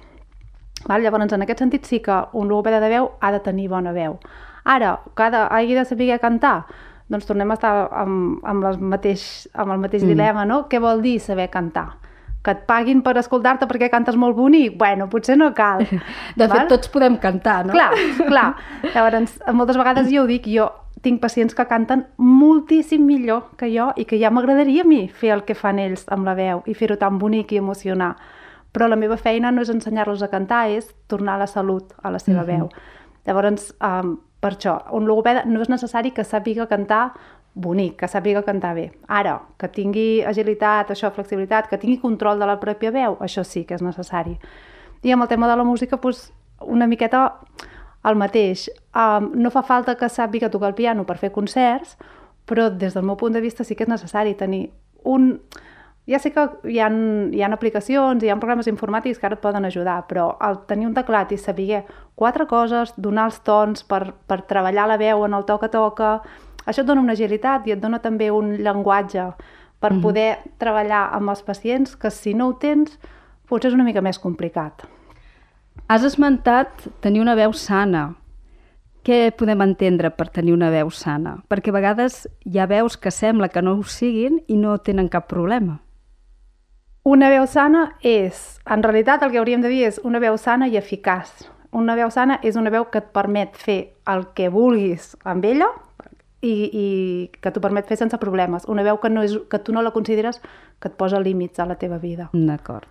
Val? 0.86 1.02
Llavors, 1.02 1.34
en 1.34 1.42
aquest 1.42 1.66
sentit, 1.66 1.90
sí 1.90 2.04
que 2.06 2.22
un 2.38 2.54
logopeda 2.54 2.86
de 2.86 2.94
veu 2.94 3.16
ha 3.20 3.34
de 3.34 3.42
tenir 3.42 3.72
bona 3.74 3.98
veu. 3.98 4.20
Ara, 4.64 5.00
cada, 5.18 5.48
hagi 5.48 5.74
de 5.74 5.90
saber 5.90 6.20
cantar, 6.22 6.68
doncs 7.12 7.28
tornem 7.28 7.52
a 7.52 7.58
estar 7.58 7.74
amb, 7.94 8.40
amb, 8.48 8.66
les 8.66 8.80
mateix, 8.82 9.24
amb 9.54 9.76
el 9.76 9.84
mateix 9.84 10.04
mm. 10.04 10.14
dilema, 10.14 10.46
no? 10.50 10.66
Què 10.70 10.82
vol 10.82 11.04
dir 11.06 11.20
saber 11.22 11.50
cantar? 11.54 11.88
Que 12.46 12.54
et 12.54 12.64
paguin 12.70 13.02
per 13.06 13.16
escoltar-te 13.18 13.66
perquè 13.70 13.90
cantes 13.94 14.18
molt 14.22 14.38
bonic? 14.38 14.76
Bueno, 14.78 15.08
potser 15.10 15.38
no 15.38 15.52
cal. 15.58 15.84
De 16.40 16.46
fet, 16.46 16.54
Val? 16.54 16.68
tots 16.70 16.90
podem 16.94 17.18
cantar, 17.22 17.64
no? 17.66 17.74
Clar, 17.74 17.92
clar. 18.26 18.50
Llavors, 18.94 19.38
moltes 19.54 19.80
vegades 19.82 20.12
jo 20.14 20.26
ho 20.26 20.30
dic, 20.30 20.50
jo 20.50 20.70
tinc 21.06 21.22
pacients 21.22 21.54
que 21.54 21.68
canten 21.70 22.06
moltíssim 22.18 23.04
millor 23.06 23.52
que 23.60 23.70
jo 23.70 23.92
i 24.00 24.08
que 24.10 24.18
ja 24.18 24.32
m'agradaria 24.34 24.82
a 24.82 24.90
mi 24.90 25.04
fer 25.10 25.36
el 25.36 25.44
que 25.46 25.58
fan 25.58 25.78
ells 25.82 26.08
amb 26.14 26.26
la 26.26 26.34
veu 26.38 26.64
i 26.66 26.74
fer-ho 26.74 26.98
tan 27.02 27.20
bonic 27.22 27.54
i 27.54 27.62
emocionar. 27.62 28.16
Però 28.74 28.90
la 28.90 28.98
meva 29.00 29.18
feina 29.18 29.52
no 29.54 29.62
és 29.62 29.70
ensenyar-los 29.72 30.24
a 30.26 30.32
cantar, 30.32 30.66
és 30.74 30.90
tornar 31.08 31.38
la 31.40 31.48
salut 31.48 31.94
a 32.02 32.10
la 32.12 32.20
seva 32.20 32.42
uh 32.42 32.48
-huh. 32.48 32.58
veu. 32.58 32.70
Llavors, 33.26 33.74
um, 33.82 34.18
per 34.46 34.54
això, 34.54 34.78
un 34.94 35.10
logopeda 35.10 35.42
no 35.50 35.64
és 35.66 35.72
necessari 35.74 36.14
que 36.14 36.24
sàpiga 36.24 36.70
cantar 36.70 37.08
bonic, 37.56 37.96
que 37.98 38.10
sàpiga 38.12 38.44
cantar 38.46 38.76
bé. 38.78 38.92
Ara, 39.10 39.40
que 39.58 39.72
tingui 39.74 40.22
agilitat, 40.28 40.92
això, 40.94 41.10
flexibilitat, 41.16 41.72
que 41.72 41.80
tingui 41.82 41.98
control 42.04 42.38
de 42.38 42.46
la 42.46 42.60
pròpia 42.62 42.94
veu, 42.94 43.18
això 43.26 43.42
sí 43.48 43.64
que 43.66 43.74
és 43.80 43.82
necessari. 43.82 44.36
I 45.02 45.16
amb 45.16 45.26
el 45.26 45.32
tema 45.32 45.50
de 45.50 45.56
la 45.58 45.66
música, 45.66 45.98
doncs, 45.98 46.28
una 46.62 46.86
miqueta 46.88 47.26
el 48.06 48.18
mateix. 48.20 48.70
Um, 48.94 49.32
no 49.42 49.52
fa 49.52 49.64
falta 49.66 49.96
que 49.98 50.10
sàpiga 50.12 50.52
tocar 50.54 50.70
el 50.72 50.78
piano 50.78 51.06
per 51.10 51.18
fer 51.18 51.32
concerts, 51.34 51.96
però 52.46 52.70
des 52.70 52.94
del 52.94 53.06
meu 53.08 53.18
punt 53.18 53.34
de 53.34 53.42
vista 53.42 53.66
sí 53.66 53.76
que 53.76 53.88
és 53.88 53.92
necessari 53.92 54.36
tenir 54.38 54.68
un... 55.04 55.40
Ja 56.06 56.20
sé 56.22 56.30
que 56.32 56.44
hi 56.70 56.78
ha, 56.80 56.88
hi 57.34 57.42
ha 57.42 57.50
aplicacions, 57.54 58.22
hi 58.22 58.30
ha 58.30 58.38
programes 58.38 58.68
informàtics 58.70 59.18
que 59.18 59.26
ara 59.26 59.40
et 59.40 59.42
poden 59.42 59.66
ajudar, 59.66 60.04
però 60.06 60.36
el 60.46 60.60
tenir 60.70 60.86
un 60.86 60.94
teclat 60.94 61.32
i 61.34 61.38
saber 61.42 61.82
quatre 62.14 62.46
coses, 62.46 62.94
donar 62.98 63.32
els 63.32 63.40
tons 63.42 63.82
per, 63.90 64.14
per 64.30 64.44
treballar 64.46 64.86
la 64.92 65.00
veu 65.02 65.26
en 65.26 65.34
el 65.34 65.48
toca 65.50 65.72
toca, 65.74 66.20
això 66.66 66.84
et 66.84 66.90
dona 66.90 67.02
una 67.02 67.16
agilitat 67.18 67.66
i 67.66 67.74
et 67.74 67.82
dona 67.82 68.02
també 68.04 68.30
un 68.32 68.54
llenguatge 68.58 69.32
per 69.80 69.92
mm 69.92 69.98
-hmm. 69.98 70.02
poder 70.02 70.38
treballar 70.58 71.10
amb 71.14 71.30
els 71.30 71.42
pacients 71.42 71.96
que 71.96 72.12
si 72.12 72.34
no 72.34 72.48
ho 72.48 72.54
tens 72.54 73.00
potser 73.48 73.70
és 73.70 73.74
una 73.74 73.84
mica 73.84 74.02
més 74.02 74.20
complicat. 74.20 74.86
Has 75.88 76.04
esmentat 76.04 76.88
tenir 77.02 77.22
una 77.22 77.36
veu 77.36 77.54
sana. 77.54 78.16
Què 79.06 79.32
podem 79.38 79.62
entendre 79.62 80.10
per 80.10 80.30
tenir 80.30 80.54
una 80.54 80.70
veu 80.70 80.90
sana? 80.90 81.44
Perquè 81.48 81.70
a 81.70 81.74
vegades 81.74 82.28
hi 82.46 82.58
ha 82.60 82.66
veus 82.66 82.98
que 82.98 83.12
sembla 83.12 83.50
que 83.50 83.62
no 83.62 83.74
ho 83.74 83.84
siguin 83.84 84.42
i 84.48 84.56
no 84.56 84.78
tenen 84.78 85.10
cap 85.10 85.28
problema. 85.28 85.85
Una 87.06 87.28
veu 87.30 87.44
sana 87.46 87.84
és, 88.02 88.40
en 88.66 88.82
realitat 88.82 89.22
el 89.22 89.30
que 89.30 89.38
hauríem 89.38 89.62
de 89.62 89.70
dir 89.70 89.84
és 89.86 90.00
una 90.10 90.18
veu 90.18 90.40
sana 90.42 90.66
i 90.66 90.74
eficaç. 90.80 91.44
Una 91.78 91.94
veu 91.94 92.10
sana 92.10 92.40
és 92.42 92.56
una 92.58 92.72
veu 92.74 92.88
que 92.90 92.98
et 92.98 93.12
permet 93.14 93.54
fer 93.62 93.76
el 94.10 94.24
que 94.34 94.48
vulguis 94.50 95.12
amb 95.22 95.46
ella 95.46 95.68
i, 96.42 96.50
i 96.66 96.88
que 97.38 97.52
t'ho 97.54 97.62
permet 97.62 97.86
fer 97.86 98.00
sense 98.00 98.18
problemes. 98.18 98.66
Una 98.66 98.82
veu 98.88 98.98
que, 99.04 99.12
no 99.14 99.22
és, 99.22 99.36
que 99.52 99.60
tu 99.62 99.76
no 99.76 99.84
la 99.86 99.94
consideres 99.94 100.42
que 100.82 100.90
et 100.90 100.96
posa 100.98 101.22
límits 101.22 101.62
a 101.62 101.68
la 101.70 101.78
teva 101.78 102.02
vida. 102.02 102.32
D'acord. 102.34 102.90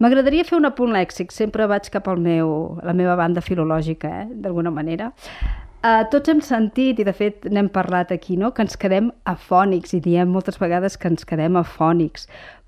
M'agradaria 0.00 0.48
fer 0.48 0.56
un 0.56 0.70
apunt 0.70 0.96
lèxic, 0.96 1.28
sempre 1.36 1.68
vaig 1.68 1.92
cap 1.92 2.08
al 2.08 2.24
meu, 2.24 2.78
la 2.88 2.96
meva 2.96 3.18
banda 3.20 3.44
filològica, 3.44 4.14
eh? 4.22 4.26
d'alguna 4.32 4.72
manera. 4.72 5.10
Uh, 5.84 6.00
tots 6.08 6.32
hem 6.32 6.40
sentit, 6.40 6.96
i 6.96 7.04
de 7.04 7.12
fet 7.12 7.44
n'hem 7.52 7.68
parlat 7.68 8.16
aquí, 8.16 8.38
no? 8.40 8.54
que 8.56 8.64
ens 8.64 8.80
quedem 8.80 9.12
afònics, 9.28 9.92
i 9.92 10.00
diem 10.00 10.30
moltes 10.32 10.56
vegades 10.56 10.96
que 10.96 11.10
ens 11.12 11.28
quedem 11.28 11.60
afònics, 11.60 12.24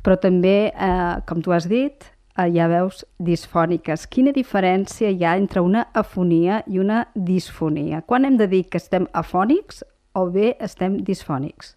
però 0.07 0.15
també, 0.23 0.71
uh, 0.71 1.19
com 1.27 1.43
tu 1.43 1.51
has 1.51 1.67
dit, 1.67 2.07
hi 2.37 2.61
ha 2.61 2.69
veus 2.69 3.01
disfòniques. 3.19 4.05
Quina 4.13 4.33
diferència 4.37 5.11
hi 5.11 5.25
ha 5.25 5.37
entre 5.41 5.63
una 5.65 5.87
afonia 5.97 6.61
i 6.69 6.79
una 6.79 7.07
disfonia? 7.15 8.03
Quan 8.07 8.29
hem 8.29 8.37
de 8.37 8.47
dir 8.51 8.67
que 8.71 8.79
estem 8.79 9.09
afònics 9.17 9.83
o 10.15 10.27
bé 10.31 10.53
estem 10.61 11.01
disfònics? 11.05 11.75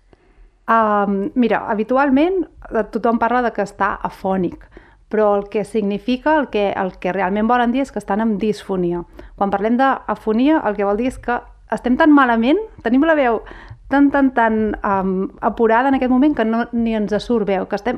Um, 0.69 1.31
mira, 1.33 1.63
habitualment 1.71 2.43
eh, 2.43 2.83
tothom 2.93 3.17
parla 3.17 3.41
de 3.47 3.53
que 3.55 3.63
està 3.65 3.95
afònic, 4.05 4.67
però 5.09 5.31
el 5.39 5.47
que 5.49 5.63
significa, 5.65 6.35
el 6.37 6.49
que, 6.53 6.67
el 6.77 6.93
que 7.01 7.15
realment 7.15 7.49
volen 7.49 7.73
dir 7.73 7.81
és 7.81 7.93
que 7.95 8.03
estan 8.03 8.21
amb 8.21 8.37
disfonia. 8.41 9.01
Quan 9.39 9.49
parlem 9.49 9.79
d'afonia, 9.79 10.59
el 10.67 10.77
que 10.77 10.85
vol 10.85 10.99
dir 10.99 11.09
és 11.09 11.17
que 11.17 11.39
estem 11.73 11.97
tan 11.97 12.13
malament, 12.13 12.59
tenim 12.85 13.07
la 13.07 13.17
veu 13.17 13.41
tan, 13.89 14.11
tan, 14.13 14.29
tan 14.37 14.77
um, 14.85 15.31
apurada 15.41 15.89
en 15.89 15.97
aquest 15.97 16.13
moment 16.13 16.35
que 16.37 16.45
no, 16.45 16.67
ni 16.71 16.93
ens 16.93 17.15
surt 17.25 17.47
veu, 17.49 17.65
que 17.65 17.79
estem 17.79 17.97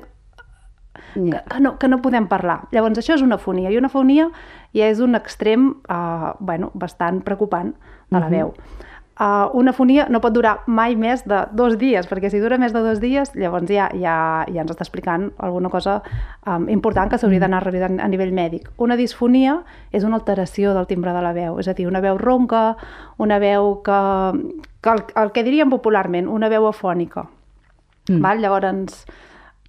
Ja. 1.16 1.44
que, 1.44 1.60
no, 1.60 1.78
que 1.80 1.88
no 1.88 2.02
podem 2.02 2.28
parlar. 2.28 2.68
Llavors, 2.72 2.98
això 3.00 3.16
és 3.16 3.22
una 3.22 3.38
fonia, 3.38 3.72
i 3.72 3.78
una 3.78 3.90
fonia 3.90 4.30
ja 4.74 4.88
és 4.92 5.00
un 5.00 5.16
extrem 5.16 5.70
uh, 5.90 6.34
bueno, 6.40 6.72
bastant 6.74 7.22
preocupant 7.24 7.74
de 8.10 8.20
la 8.20 8.28
Mhm. 8.28 8.32
veu. 8.32 8.54
Uh, 9.22 9.52
una 9.54 9.72
fonia 9.74 10.08
no 10.10 10.20
pot 10.20 10.34
durar 10.34 10.62
mai 10.66 10.96
més 10.96 11.22
de 11.28 11.44
dos 11.54 11.78
dies, 11.78 12.08
perquè 12.10 12.32
si 12.32 12.40
dura 12.40 12.58
més 12.58 12.74
de 12.74 12.80
dos 12.82 13.00
dies, 13.00 13.36
llavors 13.36 13.68
ja, 13.70 13.90
ja, 13.94 14.46
ja 14.50 14.62
ens 14.64 14.72
està 14.72 14.82
explicant 14.82 15.28
alguna 15.38 15.70
cosa 15.70 16.02
um, 16.48 16.68
important 16.70 17.12
que 17.12 17.20
s'hauria 17.20 17.40
d'anar 17.44 17.60
revisant 17.64 18.00
a 18.02 18.08
nivell 18.08 18.32
mèdic. 18.34 18.72
Una 18.78 18.96
disfonia 18.96 19.60
és 19.92 20.04
una 20.04 20.16
alteració 20.16 20.74
del 20.74 20.88
timbre 20.88 21.14
de 21.14 21.22
la 21.22 21.34
veu, 21.34 21.60
és 21.60 21.68
a 21.68 21.74
dir, 21.74 21.86
una 21.88 22.02
veu 22.02 22.18
ronca, 22.18 22.78
una 23.20 23.38
veu 23.38 23.84
que, 23.84 24.00
que 24.82 24.90
el, 24.90 25.04
el 25.16 25.32
que 25.32 25.44
diríem 25.44 25.70
popularment, 25.70 26.28
una 26.28 26.50
veu 26.50 26.66
afònica. 26.66 27.28
Mm. 28.10 28.22
Val? 28.24 28.40
Llavors, 28.42 29.06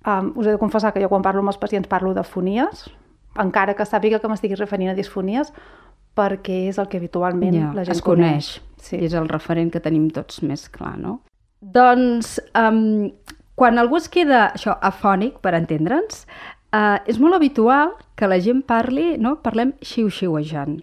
um, 0.06 0.32
us 0.36 0.46
he 0.46 0.54
de 0.54 0.58
confessar 0.60 0.92
que 0.92 1.02
jo 1.02 1.10
quan 1.12 1.24
parlo 1.24 1.42
amb 1.44 1.52
els 1.52 1.60
pacients 1.60 1.88
parlo 1.88 2.14
de 2.14 2.24
fonies, 2.26 2.86
encara 3.40 3.74
que 3.74 3.86
sàpiga 3.88 4.20
que 4.20 4.28
m'estigui 4.28 4.58
referint 4.58 4.92
a 4.92 4.96
disfonies, 4.98 5.52
perquè 6.16 6.66
és 6.68 6.78
el 6.78 6.88
que 6.92 7.00
habitualment 7.00 7.56
Ja, 7.56 7.70
la 7.76 7.84
gent 7.88 7.96
es 7.96 8.04
coneix. 8.04 8.54
Sí. 8.82 8.98
I 8.98 9.06
és 9.08 9.14
el 9.16 9.28
referent 9.30 9.70
que 9.72 9.80
tenim 9.80 10.10
tots 10.12 10.42
més 10.44 10.66
clar, 10.72 10.96
no? 11.00 11.20
Doncs, 11.62 12.36
um, 12.58 13.08
quan 13.56 13.78
algú 13.78 14.00
es 14.00 14.08
queda 14.12 14.48
això 14.50 14.74
afònic, 14.82 15.38
per 15.44 15.54
entendre'ns, 15.56 16.26
uh, 16.74 16.98
és 17.06 17.20
molt 17.22 17.38
habitual 17.38 17.94
que 18.18 18.28
la 18.28 18.40
gent 18.42 18.64
parli, 18.66 19.14
no? 19.22 19.36
Parlem 19.44 19.72
xiu-xiuejant. 19.80 20.80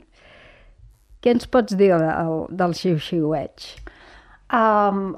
Què 1.19 1.35
ens 1.35 1.49
pots 1.51 1.75
dir 1.75 1.91
del, 1.91 2.45
del 2.55 2.75
xiu-xiueig? 2.79 3.73
Um, 4.55 5.17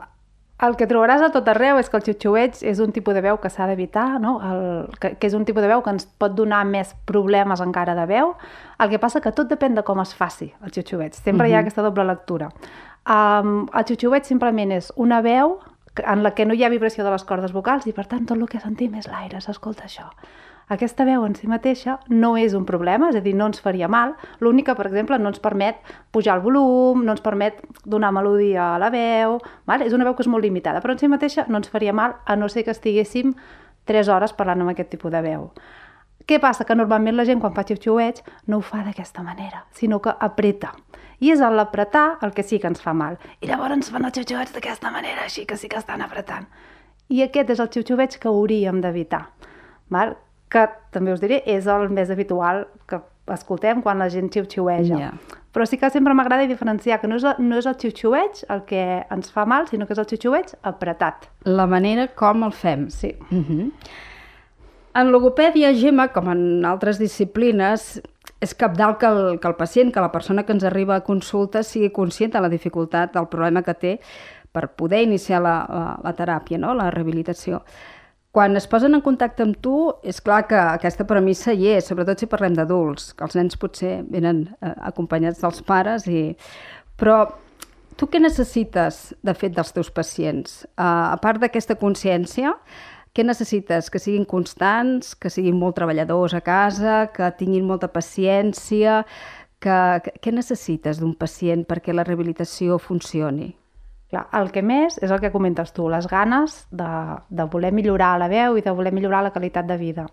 el 0.61 0.75
que 0.77 0.85
trobaràs 0.87 1.21
a 1.25 1.31
tot 1.33 1.47
arreu 1.49 1.79
és 1.81 1.89
que 1.89 1.97
el 1.97 2.03
xiu-xiueig 2.05 2.59
és 2.69 2.79
un 2.79 2.91
tipus 2.93 3.15
de 3.17 3.21
veu 3.25 3.37
que 3.41 3.49
s'ha 3.49 3.65
d'evitar, 3.67 4.19
no? 4.21 4.35
el, 4.45 4.61
que, 5.01 5.15
que 5.17 5.27
és 5.27 5.33
un 5.33 5.45
tipus 5.45 5.63
de 5.63 5.67
veu 5.71 5.81
que 5.81 5.89
ens 5.89 6.05
pot 6.05 6.35
donar 6.37 6.63
més 6.69 6.93
problemes 7.09 7.61
encara 7.61 7.95
de 7.97 8.05
veu. 8.05 8.35
El 8.79 8.89
que 8.89 8.99
passa 8.99 9.21
que 9.21 9.31
tot 9.31 9.49
depèn 9.49 9.73
de 9.75 9.83
com 9.83 9.99
es 10.01 10.13
faci 10.13 10.51
el 10.63 10.71
xiu-xiueig. 10.71 11.13
Sempre 11.17 11.49
hi 11.49 11.53
ha 11.53 11.57
Mhm. 11.57 11.65
aquesta 11.65 11.81
doble 11.81 12.05
lectura. 12.05 12.51
Um, 13.09 13.67
el 13.73 13.85
xiu-xiueig 13.85 14.23
simplement 14.23 14.71
és 14.71 14.91
una 14.95 15.21
veu 15.21 15.59
en 16.05 16.23
la 16.23 16.31
que 16.35 16.45
no 16.45 16.53
hi 16.53 16.63
ha 16.63 16.69
vibració 16.69 17.03
de 17.03 17.11
les 17.11 17.23
cordes 17.23 17.51
vocals 17.51 17.87
i 17.87 17.91
per 17.91 18.05
tant 18.07 18.25
tot 18.25 18.37
el 18.37 18.47
que 18.47 18.59
sentim 18.59 18.93
és 18.95 19.07
l'aire, 19.07 19.41
s'escolta 19.41 19.83
això. 19.83 20.11
Aquesta 20.69 21.05
veu 21.05 21.25
en 21.25 21.35
si 21.35 21.47
mateixa 21.47 21.97
no 22.09 22.35
és 22.37 22.53
un 22.53 22.65
problema, 22.65 23.09
és 23.09 23.17
a 23.19 23.21
dir, 23.21 23.33
no 23.35 23.47
ens 23.49 23.59
faria 23.59 23.89
mal. 23.91 24.13
L'únic 24.39 24.69
que, 24.69 24.75
per 24.75 24.87
exemple, 24.87 25.17
no 25.19 25.31
ens 25.31 25.41
permet 25.43 25.81
pujar 26.11 26.37
el 26.37 26.43
volum, 26.45 27.03
no 27.05 27.15
ens 27.15 27.21
permet 27.21 27.59
donar 27.83 28.11
melodia 28.11 28.75
a 28.75 28.79
la 28.79 28.89
veu, 28.89 29.39
val? 29.67 29.81
és 29.81 29.93
una 29.93 30.05
veu 30.07 30.15
que 30.15 30.23
és 30.23 30.31
molt 30.31 30.43
limitada, 30.45 30.81
però 30.81 30.95
en 30.95 30.99
si 30.99 31.09
mateixa 31.11 31.45
no 31.49 31.59
ens 31.59 31.69
faria 31.69 31.93
mal, 31.93 32.15
a 32.25 32.35
no 32.35 32.49
ser 32.49 32.63
que 32.63 32.71
estiguéssim 32.71 33.33
3 33.85 34.09
hores 34.09 34.33
parlant 34.33 34.61
amb 34.61 34.71
aquest 34.71 34.91
tipus 34.93 35.11
de 35.11 35.21
veu. 35.25 35.49
Què 36.27 36.39
passa? 36.39 36.63
Que 36.63 36.75
normalment 36.77 37.17
la 37.17 37.25
gent 37.27 37.41
quan 37.41 37.53
fa 37.55 37.65
xiu-xiueig 37.67 38.21
no 38.47 38.61
ho 38.61 38.65
fa 38.65 38.83
d'aquesta 38.85 39.23
manera, 39.25 39.65
sinó 39.75 39.99
que 40.01 40.13
apreta. 40.19 40.71
I 41.19 41.33
és 41.33 41.41
l'apretar 41.41 42.17
el 42.25 42.31
que 42.33 42.43
sí 42.43 42.59
que 42.59 42.69
ens 42.69 42.81
fa 42.81 42.93
mal. 42.97 43.17
I 43.41 43.49
llavors 43.49 43.75
ens 43.75 43.91
fan 43.91 44.05
els 44.05 44.15
xiu-xiueig 44.15 44.53
d'aquesta 44.53 44.91
manera, 44.93 45.25
així 45.25 45.45
que 45.45 45.57
sí 45.57 45.69
que 45.69 45.81
estan 45.81 46.01
apretant. 46.01 46.47
I 47.09 47.25
aquest 47.25 47.51
és 47.51 47.59
el 47.59 47.69
xiu-xiueig 47.73 48.17
que 48.21 48.29
hauríem 48.29 48.81
d'evitar. 48.81 49.25
Que, 50.51 50.67
també 50.91 51.13
us 51.15 51.21
diré, 51.23 51.41
és 51.47 51.67
el 51.71 51.87
més 51.93 52.11
habitual 52.11 52.65
que 52.89 52.99
escoltem 53.31 53.81
quan 53.85 54.01
la 54.01 54.09
gent 54.11 54.27
xiu-xiueja. 54.33 54.97
Ja. 54.99 55.39
Però 55.51 55.65
sí 55.67 55.77
que 55.79 55.89
sempre 55.91 56.13
m'agrada 56.15 56.47
diferenciar 56.47 56.99
que 57.01 57.09
no 57.11 57.17
és, 57.19 57.25
no 57.39 57.59
és 57.59 57.67
el 57.67 57.75
xiu-xiueig 57.79 58.45
el 58.51 58.63
que 58.67 58.83
ens 59.11 59.31
fa 59.31 59.45
mal, 59.47 59.67
sinó 59.67 59.87
que 59.87 59.95
és 59.95 60.01
el 60.01 60.07
xiu-xiueig 60.07 60.55
apretat. 60.67 61.27
La 61.47 61.67
manera 61.67 62.07
com 62.15 62.43
el 62.47 62.55
fem. 62.55 62.89
Sí. 62.89 63.15
Uh 63.31 63.43
-huh. 63.43 63.71
En 64.93 65.11
logopèdia, 65.11 65.73
Gemma, 65.73 66.09
com 66.11 66.27
en 66.27 66.65
altres 66.65 66.99
disciplines, 66.99 68.01
és 68.41 68.53
capdalt 68.57 68.97
que 68.97 69.07
el, 69.07 69.39
que 69.39 69.47
el 69.47 69.55
pacient, 69.55 69.93
que 69.93 70.01
la 70.01 70.11
persona 70.11 70.43
que 70.43 70.51
ens 70.51 70.63
arriba 70.63 70.95
a 70.95 71.03
consulta 71.05 71.63
sigui 71.63 71.91
conscient 71.91 72.33
de 72.33 72.41
la 72.41 72.49
dificultat 72.49 73.13
del 73.13 73.27
problema 73.27 73.61
que 73.61 73.73
té 73.73 73.99
per 74.51 74.67
poder 74.75 75.01
iniciar 75.03 75.41
la, 75.41 75.55
la, 75.69 75.99
la 76.03 76.13
teràpia, 76.17 76.57
no? 76.57 76.73
la 76.73 76.89
rehabilitació. 76.91 77.61
Quan 78.31 78.55
es 78.55 78.67
posen 78.71 78.95
en 78.95 79.01
contacte 79.03 79.43
amb 79.43 79.57
tu, 79.59 79.89
és 80.07 80.21
clar 80.23 80.45
que 80.47 80.55
aquesta 80.55 81.03
premissa 81.07 81.51
hi 81.51 81.67
és, 81.73 81.89
sobretot 81.89 82.21
si 82.21 82.29
parlem 82.31 82.55
d'adults, 82.55 83.09
que 83.11 83.25
els 83.27 83.35
nens 83.35 83.59
potser 83.59 83.97
venen 84.07 84.45
eh, 84.61 84.71
acompanyats 84.87 85.43
dels 85.43 85.59
pares, 85.67 86.07
i... 86.07 86.37
però 86.95 87.25
tu 87.99 88.07
què 88.07 88.21
necessites, 88.23 89.01
de 89.19 89.35
fet, 89.35 89.51
dels 89.57 89.75
teus 89.75 89.91
pacients? 89.91 90.61
Uh, 90.79 91.11
a 91.11 91.19
part 91.19 91.43
d'aquesta 91.43 91.75
consciència, 91.75 92.55
què 93.11 93.27
necessites? 93.27 93.91
Que 93.91 93.99
siguin 93.99 94.23
constants, 94.23 95.11
que 95.19 95.29
siguin 95.29 95.59
molt 95.59 95.75
treballadors 95.75 96.31
a 96.33 96.39
casa, 96.45 97.05
que 97.15 97.33
tinguin 97.39 97.67
molta 97.67 97.91
paciència... 97.91 99.03
Que, 99.61 99.73
que, 100.01 100.15
què 100.17 100.31
necessites 100.33 100.97
d'un 100.97 101.11
pacient 101.13 101.67
perquè 101.69 101.93
la 101.93 102.01
rehabilitació 102.01 102.79
funcioni? 102.81 103.51
Clar, 104.11 104.25
el 104.35 104.49
que 104.51 104.59
més 104.59 104.97
és 104.99 105.11
el 105.11 105.21
que 105.23 105.31
comentes 105.31 105.71
tu, 105.71 105.87
les 105.89 106.07
ganes 106.11 106.65
de, 106.75 106.91
de 107.31 107.47
voler 107.51 107.71
millorar 107.71 108.17
la 108.19 108.27
veu 108.31 108.57
i 108.59 108.63
de 108.65 108.73
voler 108.75 108.91
millorar 108.91 109.23
la 109.23 109.31
qualitat 109.31 109.69
de 109.69 109.77
vida, 109.79 110.07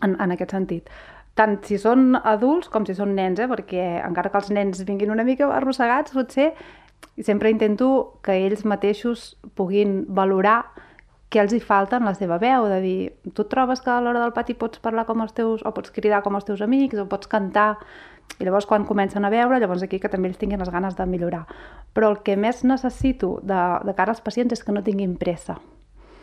en, 0.00 0.14
en 0.16 0.32
aquest 0.32 0.54
sentit. 0.56 0.88
Tant 1.36 1.58
si 1.66 1.76
són 1.78 2.14
adults 2.16 2.70
com 2.72 2.86
si 2.88 2.96
són 2.96 3.12
nens, 3.14 3.40
eh? 3.40 3.48
perquè 3.50 3.84
encara 4.06 4.32
que 4.32 4.40
els 4.40 4.48
nens 4.56 4.80
vinguin 4.88 5.12
una 5.12 5.26
mica 5.28 5.50
arrossegats, 5.52 6.16
potser 6.16 6.54
sempre 7.20 7.52
intento 7.52 8.20
que 8.24 8.38
ells 8.46 8.64
mateixos 8.64 9.34
puguin 9.56 10.06
valorar 10.08 10.62
què 11.30 11.42
els 11.44 11.52
hi 11.54 11.60
falta 11.62 12.00
en 12.00 12.08
la 12.08 12.16
seva 12.16 12.40
veu, 12.42 12.66
de 12.72 12.80
dir, 12.82 12.98
tu 13.36 13.44
trobes 13.52 13.84
que 13.84 13.92
a 13.92 14.00
l'hora 14.02 14.24
del 14.24 14.32
pati 14.34 14.56
pots 14.58 14.80
parlar 14.82 15.04
com 15.06 15.20
els 15.22 15.36
teus, 15.36 15.60
o 15.62 15.70
pots 15.76 15.92
cridar 15.94 16.24
com 16.24 16.34
els 16.34 16.48
teus 16.48 16.64
amics, 16.64 16.98
o 16.98 17.06
pots 17.06 17.30
cantar, 17.30 17.76
i 18.38 18.44
llavors 18.44 18.66
quan 18.66 18.86
comencen 18.88 19.24
a 19.24 19.30
veure, 19.30 19.58
llavors 19.60 19.82
aquí 19.82 19.98
que 20.00 20.08
també 20.08 20.30
ells 20.30 20.38
tinguin 20.38 20.60
les 20.60 20.70
ganes 20.70 20.96
de 20.96 21.06
millorar. 21.06 21.46
Però 21.92 22.10
el 22.10 22.22
que 22.24 22.36
més 22.36 22.64
necessito 22.64 23.38
de, 23.42 23.60
de 23.84 23.94
cara 23.98 24.14
als 24.14 24.24
pacients 24.24 24.52
és 24.52 24.64
que 24.64 24.72
no 24.72 24.82
tinguin 24.86 25.16
pressa. 25.20 25.58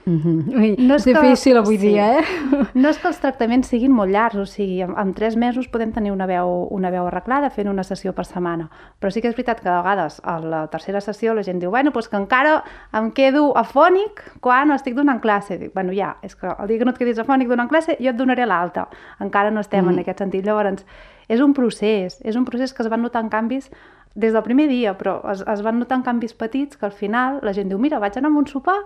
Mm 0.07 0.21
-hmm. 0.21 0.57
Ui, 0.57 0.75
No 0.79 0.95
és 0.95 1.03
difícil 1.03 1.53
que- 1.53 1.59
avui 1.59 1.77
sí. 1.77 1.87
dia, 1.87 2.19
eh? 2.19 2.23
No 2.73 2.89
és 2.89 2.97
que 2.97 3.07
els 3.09 3.19
tractaments 3.19 3.67
siguin 3.67 3.91
molt 3.91 4.09
llargs, 4.09 4.37
o 4.37 4.45
sigui, 4.45 4.81
en, 4.81 4.93
en 4.97 5.13
tres 5.13 5.35
mesos 5.35 5.67
podem 5.67 5.91
tenir 5.91 6.11
una 6.11 6.25
veu, 6.25 6.67
una 6.71 6.89
veu 6.89 7.07
arreglada 7.07 7.49
fent 7.49 7.67
una 7.67 7.83
sessió 7.83 8.13
per 8.13 8.25
setmana. 8.25 8.69
Però 9.01 9.11
sí 9.11 9.21
que 9.21 9.27
és 9.27 9.35
veritat 9.35 9.59
que 9.59 9.69
de 9.69 9.75
vegades 9.75 10.21
a 10.23 10.39
la 10.39 10.67
tercera 10.67 11.01
sessió 11.01 11.33
la 11.33 11.43
gent 11.43 11.59
diu 11.59 11.69
bueno, 11.69 11.91
doncs 11.91 12.07
que 12.07 12.17
encara 12.17 12.63
em 12.93 13.11
quedo 13.11 13.53
afònic 13.57 14.39
quan 14.39 14.71
estic 14.71 14.95
donant 14.95 15.19
classe. 15.19 15.57
Dic, 15.57 15.73
bueno, 15.73 15.91
ja, 15.91 16.15
és 16.21 16.35
que 16.35 16.47
el 16.47 16.67
dia 16.67 16.77
que 16.77 16.85
no 16.85 16.91
et 16.91 16.97
quedis 16.97 17.19
afònic 17.19 17.49
donant 17.49 17.69
classe 17.69 17.97
jo 17.99 18.09
et 18.09 18.15
donaré 18.15 18.45
l'alta. 18.45 18.87
Encara 19.19 19.51
no 19.51 19.59
estem 19.59 19.85
mm. 19.85 19.89
en 19.89 19.99
aquest 19.99 20.19
sentit. 20.19 20.45
Llavors, 20.45 20.85
és 21.27 21.41
un 21.43 21.53
procés, 21.53 22.19
és 22.23 22.35
un 22.35 22.45
procés 22.45 22.73
que 22.73 22.83
es 22.83 22.89
van 22.89 23.01
notant 23.01 23.29
canvis 23.29 23.69
des 24.17 24.33
del 24.33 24.43
primer 24.43 24.67
dia, 24.67 24.95
però 24.97 25.19
es, 25.31 25.43
es 25.45 25.61
van 25.61 25.77
notant 25.79 26.03
canvis 26.03 26.33
petits 26.33 26.77
que 26.77 26.87
al 26.87 26.95
final 26.95 27.39
la 27.45 27.53
gent 27.53 27.69
diu, 27.69 27.77
mira, 27.77 27.99
vaig 27.99 28.17
anar 28.17 28.31
a 28.33 28.39
un 28.39 28.47
sopar 28.49 28.79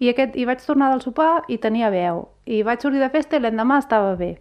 i, 0.00 0.08
aquest, 0.10 0.34
i 0.34 0.46
vaig 0.48 0.64
tornar 0.66 0.90
del 0.90 1.04
sopar 1.04 1.44
i 1.48 1.60
tenia 1.62 1.92
veu, 1.94 2.24
i 2.46 2.64
vaig 2.66 2.82
sortir 2.82 3.02
de 3.02 3.10
festa 3.12 3.38
i 3.38 3.44
l'endemà 3.44 3.78
estava 3.78 4.16
bé. 4.18 4.34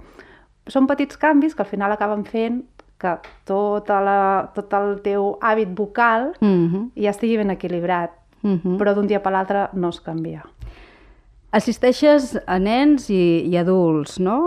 Són 0.68 0.88
petits 0.90 1.18
canvis 1.18 1.54
que 1.56 1.62
al 1.62 1.70
final 1.70 1.94
acaben 1.94 2.26
fent 2.26 2.64
que 3.02 3.16
tota 3.50 4.00
la, 4.02 4.18
tot 4.56 4.74
el 4.78 4.98
teu 5.06 5.36
hàbit 5.42 5.78
vocal 5.78 6.34
Mm 6.40 6.68
-hmm. 6.68 6.90
ja 6.96 7.10
estigui 7.10 7.38
ben 7.38 7.50
equilibrat, 7.50 8.12
Mm 8.44 8.60
-hmm. 8.60 8.78
però 8.78 8.94
d'un 8.94 9.08
dia 9.08 9.22
per 9.22 9.32
l'altre 9.32 9.70
no 9.74 9.90
es 9.90 10.02
canvia. 10.02 10.44
Assisteixes 11.52 12.38
a 12.48 12.56
nens 12.64 13.10
i, 13.12 13.44
i 13.52 13.58
adults, 13.60 14.20
no? 14.24 14.38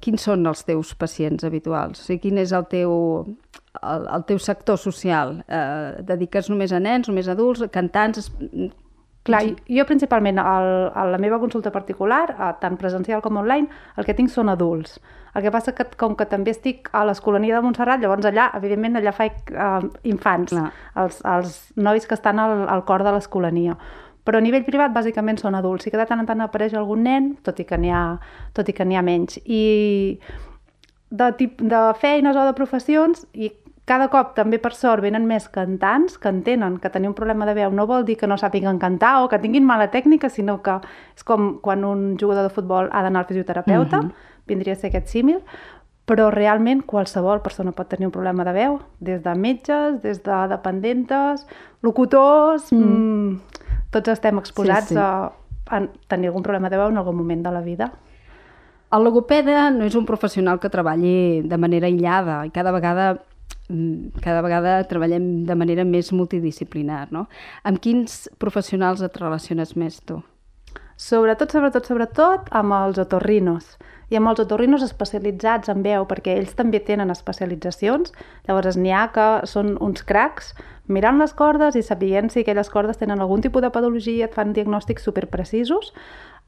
Quins 0.00 0.22
són 0.24 0.46
els 0.48 0.62
teus 0.64 0.94
pacients 0.96 1.44
habituals? 1.44 2.00
O 2.00 2.06
sigui, 2.06 2.22
quin 2.30 2.38
és 2.40 2.54
el 2.56 2.64
teu, 2.70 2.94
el, 3.82 4.06
el 4.16 4.24
teu 4.30 4.40
sector 4.40 4.78
social? 4.80 5.42
Eh, 5.44 6.00
dediques 6.08 6.48
només 6.48 6.72
a 6.72 6.80
nens, 6.80 7.10
només 7.10 7.28
a 7.28 7.34
adults, 7.36 7.66
cantants? 7.74 8.22
es- 8.24 8.72
Clar, 9.24 9.40
jo 9.72 9.84
principalment 9.88 10.36
al, 10.36 10.66
a 10.92 11.06
la 11.08 11.16
meva 11.16 11.38
consulta 11.40 11.70
particular, 11.72 12.26
a, 12.36 12.50
tant 12.60 12.74
presencial 12.76 13.22
com 13.24 13.38
online, 13.40 13.70
el 13.96 14.04
que 14.04 14.12
tinc 14.12 14.28
són 14.28 14.50
adults. 14.52 14.98
El 15.34 15.40
que 15.46 15.52
passa 15.54 15.72
que 15.72 15.86
com 15.96 16.12
que 16.16 16.26
també 16.28 16.52
estic 16.52 16.90
a 16.92 17.06
l'Escolania 17.08 17.56
de 17.56 17.62
Montserrat, 17.64 18.02
llavors 18.04 18.28
allà, 18.28 18.50
evidentment, 18.60 18.98
allà 19.00 19.14
faig 19.16 19.48
uh, 19.56 19.80
infants, 20.04 20.52
Clar. 20.52 20.66
els, 21.00 21.22
els 21.24 21.56
nois 21.80 22.04
que 22.06 22.18
estan 22.18 22.38
al, 22.38 22.66
al 22.68 22.84
cor 22.84 23.00
de 23.02 23.14
l'Escolania. 23.16 23.78
Però 24.24 24.38
a 24.38 24.40
nivell 24.40 24.64
privat, 24.64 24.92
bàsicament, 24.94 25.36
són 25.38 25.54
adults. 25.54 25.84
Sí 25.84 25.90
que 25.90 25.98
de 26.00 26.06
tant 26.08 26.20
en 26.22 26.26
tant 26.26 26.40
apareix 26.40 26.72
algun 26.74 27.02
nen, 27.04 27.36
tot 27.44 27.58
i 27.60 27.64
que 27.68 27.76
n'hi 27.76 27.90
ha, 27.92 28.18
tot 28.56 28.68
i 28.68 28.72
que 28.72 28.84
n'hi 28.84 28.96
ha 28.96 29.02
menys. 29.04 29.36
I 29.44 30.18
de, 31.10 31.28
tip, 31.38 31.60
de 31.60 31.82
feines 32.00 32.36
o 32.36 32.46
de 32.46 32.54
professions, 32.56 33.26
i 33.34 33.52
cada 33.84 34.08
cop 34.08 34.32
també 34.34 34.56
per 34.58 34.72
sort 34.72 35.02
venen 35.04 35.26
més 35.28 35.44
cantants 35.52 36.16
que 36.18 36.30
entenen 36.32 36.78
que 36.80 36.88
tenir 36.88 37.10
un 37.10 37.14
problema 37.14 37.44
de 37.44 37.52
veu 37.52 37.70
no 37.70 37.84
vol 37.86 38.06
dir 38.08 38.16
que 38.16 38.26
no 38.26 38.38
sàpiguen 38.40 38.78
cantar 38.80 39.18
o 39.22 39.28
que 39.28 39.38
tinguin 39.38 39.66
mala 39.68 39.90
tècnica, 39.92 40.30
sinó 40.32 40.62
que 40.64 40.78
és 41.14 41.22
com 41.22 41.58
quan 41.60 41.84
un 41.84 42.16
jugador 42.18 42.48
de 42.48 42.54
futbol 42.54 42.88
ha 42.90 43.02
d'anar 43.04 43.20
al 43.20 43.28
fisioterapeuta, 43.28 44.00
Mhm. 44.00 44.12
vindria 44.46 44.72
a 44.72 44.76
ser 44.76 44.88
aquest 44.88 45.08
símil, 45.08 45.42
però 46.06 46.30
realment 46.32 46.82
qualsevol 46.84 47.42
persona 47.42 47.72
pot 47.72 47.88
tenir 47.88 48.06
un 48.06 48.12
problema 48.12 48.44
de 48.44 48.52
veu, 48.52 48.80
des 49.00 49.22
de 49.22 49.34
metges, 49.34 50.00
des 50.02 50.22
de 50.22 50.48
dependentes, 50.48 51.46
locutors, 51.82 52.72
mm. 52.72 52.78
Mm, 52.78 53.40
tots 53.94 54.12
estem 54.16 54.40
exposats 54.42 54.90
Sí, 54.90 54.98
sí. 54.98 55.00
A, 55.00 55.30
a 55.70 55.80
tenir 56.10 56.30
algun 56.30 56.44
problema 56.44 56.70
de 56.70 56.80
veu 56.80 56.90
en 56.92 56.98
algun 57.00 57.16
moment 57.16 57.44
de 57.44 57.52
la 57.54 57.62
vida. 57.64 57.92
El 58.94 59.02
logopeda 59.02 59.70
no 59.74 59.86
és 59.88 59.94
un 59.98 60.04
professional 60.06 60.60
que 60.62 60.70
treballi 60.70 61.42
de 61.48 61.58
manera 61.58 61.88
aïllada 61.88 62.44
i 62.46 62.52
cada 62.54 62.70
vegada 62.74 63.08
mm, 63.68 64.20
cada 64.22 64.42
vegada 64.44 64.76
treballem 64.90 65.46
de 65.48 65.56
manera 65.58 65.86
més 65.88 66.12
multidisciplinar, 66.12 67.08
no? 67.10 67.26
Amb 67.64 67.80
quins 67.82 68.28
professionals 68.38 69.02
et 69.02 69.18
relaciones 69.18 69.74
més 69.80 69.98
tu? 70.04 70.20
Sobretot, 71.00 71.50
sobretot, 71.50 71.88
sobretot 71.90 72.52
amb 72.54 72.76
els 72.76 73.00
otorrinos 73.02 73.74
i 74.14 74.18
amb 74.20 74.30
els 74.30 74.42
otorrinos 74.44 74.84
especialitzats 74.86 75.70
en 75.72 75.82
veu, 75.82 76.06
perquè 76.06 76.36
ells 76.38 76.54
també 76.54 76.80
tenen 76.86 77.10
especialitzacions, 77.10 78.14
llavors 78.46 78.78
n'hi 78.78 78.94
ha 78.94 79.08
que 79.14 79.26
són 79.50 79.74
uns 79.82 80.06
cracs 80.06 80.52
mirant 80.86 81.18
les 81.18 81.34
cordes 81.34 81.76
i 81.76 81.82
sapient 81.82 82.30
si 82.30 82.44
aquelles 82.44 82.70
cordes 82.70 83.00
tenen 83.00 83.22
algun 83.24 83.42
tipus 83.42 83.64
de 83.64 83.72
patologia, 83.74 84.28
et 84.28 84.36
fan 84.36 84.52
diagnòstics 84.54 85.06
superprecisos. 85.08 85.92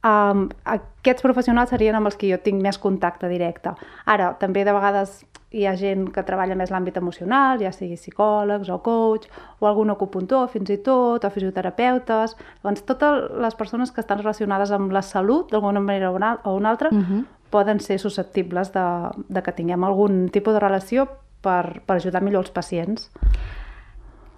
Um, 0.06 0.46
aquests 0.68 1.24
professionals 1.24 1.72
serien 1.72 1.96
amb 1.98 2.06
els 2.06 2.18
que 2.20 2.28
jo 2.30 2.38
tinc 2.44 2.60
més 2.62 2.78
contacte 2.78 3.30
directe. 3.32 3.72
Ara, 4.06 4.34
també 4.38 4.62
de 4.64 4.74
vegades 4.76 5.24
hi 5.56 5.64
ha 5.66 5.72
gent 5.78 6.08
que 6.12 6.24
treballa 6.26 6.56
més 6.58 6.70
l'àmbit 6.74 6.98
emocional, 7.00 7.60
ja 7.62 7.70
sigui 7.72 7.96
psicòlegs 7.96 8.68
o 8.70 8.76
coach, 8.84 9.28
o 9.62 9.68
algun 9.68 9.90
acupuntor 9.94 10.50
fins 10.52 10.70
i 10.74 10.76
tot, 10.84 11.24
o 11.24 11.30
fisioterapeutes. 11.32 12.36
Llavors, 12.62 12.84
totes 12.88 13.22
les 13.46 13.56
persones 13.58 13.94
que 13.94 14.02
estan 14.04 14.20
relacionades 14.20 14.74
amb 14.74 14.92
la 14.92 15.02
salut, 15.06 15.48
d'alguna 15.50 15.80
manera 15.80 16.12
o 16.12 16.54
una, 16.54 16.70
altra, 16.70 16.90
uh 16.92 16.98
-huh. 16.98 17.24
Poden 17.50 17.80
ser 17.80 17.98
susceptibles 18.02 18.72
de, 18.74 18.86
de 19.28 19.42
que 19.42 19.54
tinguem 19.54 19.84
algun 19.84 20.26
tipus 20.34 20.56
de 20.56 20.62
relació 20.62 21.06
per, 21.44 21.82
per 21.86 21.98
ajudar 21.98 22.22
millor 22.24 22.46
els 22.46 22.54
pacients. 22.54 23.10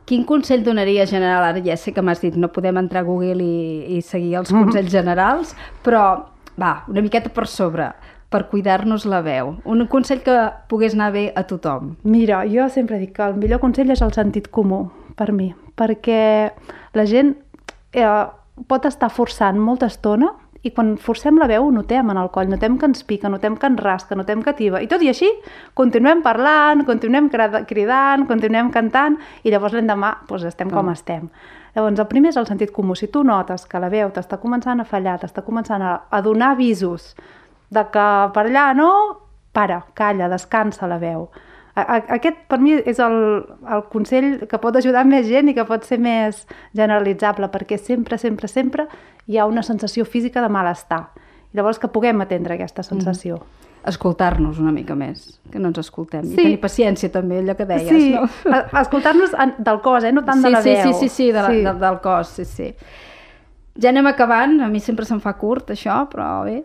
Quin 0.08 0.24
consell 0.24 0.64
donaria 0.64 1.04
general? 1.06 1.44
Ara 1.44 1.60
ja 1.64 1.76
sé 1.76 1.92
que 1.92 2.02
m'has 2.04 2.22
dit 2.24 2.36
no 2.36 2.48
podem 2.52 2.78
entrar 2.80 3.02
a 3.04 3.08
Google 3.08 3.44
i, 3.44 3.98
i 3.98 4.02
seguir 4.04 4.38
els 4.40 4.52
consells 4.54 4.92
generals, 4.92 5.52
però 5.84 6.04
va, 6.58 6.72
una 6.88 7.04
miqueta 7.04 7.32
per 7.32 7.44
sobre, 7.46 7.90
per 8.32 8.46
cuidar-nos 8.48 9.04
la 9.08 9.20
veu. 9.24 9.56
Un 9.68 9.84
consell 9.92 10.22
que 10.24 10.36
pogués 10.68 10.96
anar 10.96 11.10
bé 11.12 11.28
a 11.36 11.44
tothom. 11.48 11.94
Mira, 12.08 12.42
jo 12.48 12.68
sempre 12.72 13.00
dic 13.00 13.14
que 13.16 13.28
el 13.28 13.36
millor 13.40 13.60
consell 13.60 13.92
és 13.92 14.02
el 14.04 14.14
sentit 14.16 14.48
comú, 14.52 14.86
per 15.16 15.30
mi, 15.32 15.52
perquè 15.76 16.22
la 16.96 17.06
gent 17.08 17.34
eh, 17.92 18.08
pot 18.68 18.88
estar 18.88 19.10
forçant 19.12 19.60
molta 19.60 19.88
estona 19.92 20.32
i 20.66 20.72
quan 20.74 20.96
forcem 20.98 21.38
la 21.38 21.46
veu 21.46 21.68
ho 21.68 21.70
notem 21.70 22.10
en 22.10 22.18
el 22.18 22.30
coll, 22.34 22.48
notem 22.50 22.78
que 22.78 22.88
ens 22.88 23.04
pica, 23.06 23.30
notem 23.30 23.56
que 23.56 23.68
ens 23.70 23.78
rasca, 23.80 24.16
notem 24.18 24.42
que 24.42 24.54
tiba, 24.58 24.80
i 24.82 24.88
tot 24.90 25.02
i 25.04 25.10
així 25.12 25.28
continuem 25.78 26.22
parlant, 26.24 26.82
continuem 26.88 27.30
cridant, 27.30 28.26
continuem 28.26 28.72
cantant, 28.74 29.18
i 29.44 29.54
llavors 29.54 29.76
l'endemà 29.78 30.16
doncs, 30.28 30.48
estem 30.50 30.70
com 30.70 30.90
estem. 30.90 31.28
Llavors, 31.76 32.00
el 32.00 32.08
primer 32.10 32.32
és 32.32 32.38
el 32.40 32.48
sentit 32.48 32.72
comú. 32.74 32.96
Si 32.98 33.06
tu 33.12 33.22
notes 33.22 33.66
que 33.70 33.78
la 33.78 33.90
veu 33.92 34.10
t'està 34.10 34.40
començant 34.42 34.80
a 34.80 34.86
fallar, 34.88 35.18
t'està 35.22 35.44
començant 35.46 35.84
a, 35.84 35.94
a 36.10 36.22
donar 36.24 36.54
avisos 36.56 37.12
de 37.70 37.84
que 37.92 38.06
per 38.34 38.46
allà 38.48 38.72
no, 38.74 38.90
para, 39.52 39.82
calla, 39.94 40.30
descansa 40.32 40.88
la 40.90 40.98
veu. 40.98 41.28
A- 41.82 42.04
Aquest, 42.16 42.36
per 42.48 42.58
mi, 42.60 42.72
és 42.74 42.98
el, 42.98 43.14
el 43.70 43.82
consell 43.92 44.46
que 44.48 44.58
pot 44.58 44.76
ajudar 44.76 45.04
més 45.06 45.26
gent 45.28 45.48
i 45.50 45.54
que 45.54 45.64
pot 45.68 45.84
ser 45.84 45.98
més 46.02 46.46
generalitzable, 46.74 47.48
perquè 47.52 47.78
sempre, 47.78 48.18
sempre, 48.18 48.48
sempre 48.48 48.86
hi 49.28 49.38
ha 49.38 49.46
una 49.46 49.62
sensació 49.62 50.04
física 50.04 50.42
de 50.42 50.48
malestar. 50.48 51.08
I 51.52 51.56
llavors 51.56 51.78
que 51.78 51.88
puguem 51.88 52.20
atendre 52.20 52.54
aquesta 52.58 52.82
sensació. 52.82 53.38
Escoltar-nos 53.88 54.58
una 54.58 54.72
mica 54.74 54.94
més, 54.98 55.38
que 55.52 55.58
no 55.62 55.68
ens 55.70 55.78
escoltem. 55.78 56.24
I 56.26 56.34
Sí. 56.34 56.36
tenir 56.36 56.60
paciència 56.60 57.08
també, 57.12 57.38
allò 57.40 57.54
que 57.56 57.64
deies, 57.64 57.88
sí, 57.88 58.10
no? 58.12 58.26
escoltar-nos 58.80 59.30
del 59.58 59.80
cos, 59.80 60.04
eh? 60.04 60.12
no 60.12 60.24
tant 60.24 60.42
de 60.42 60.48
sí, 60.48 60.52
la 60.52 60.62
sí, 60.62 60.70
veu. 60.74 60.82
sí, 60.82 60.92
sí, 60.98 61.08
sí, 61.08 61.30
de 61.32 61.42
la, 61.42 61.48
De, 61.48 61.78
del 61.86 62.00
cos, 62.04 62.28
sí, 62.28 62.44
sí. 62.44 62.74
Ja 63.80 63.92
anem 63.92 64.08
acabant, 64.10 64.56
a 64.60 64.68
mi 64.68 64.80
sempre 64.82 65.06
se'm 65.06 65.20
fa 65.22 65.36
curt 65.38 65.70
això, 65.70 66.00
però 66.10 66.42
bé. 66.44 66.64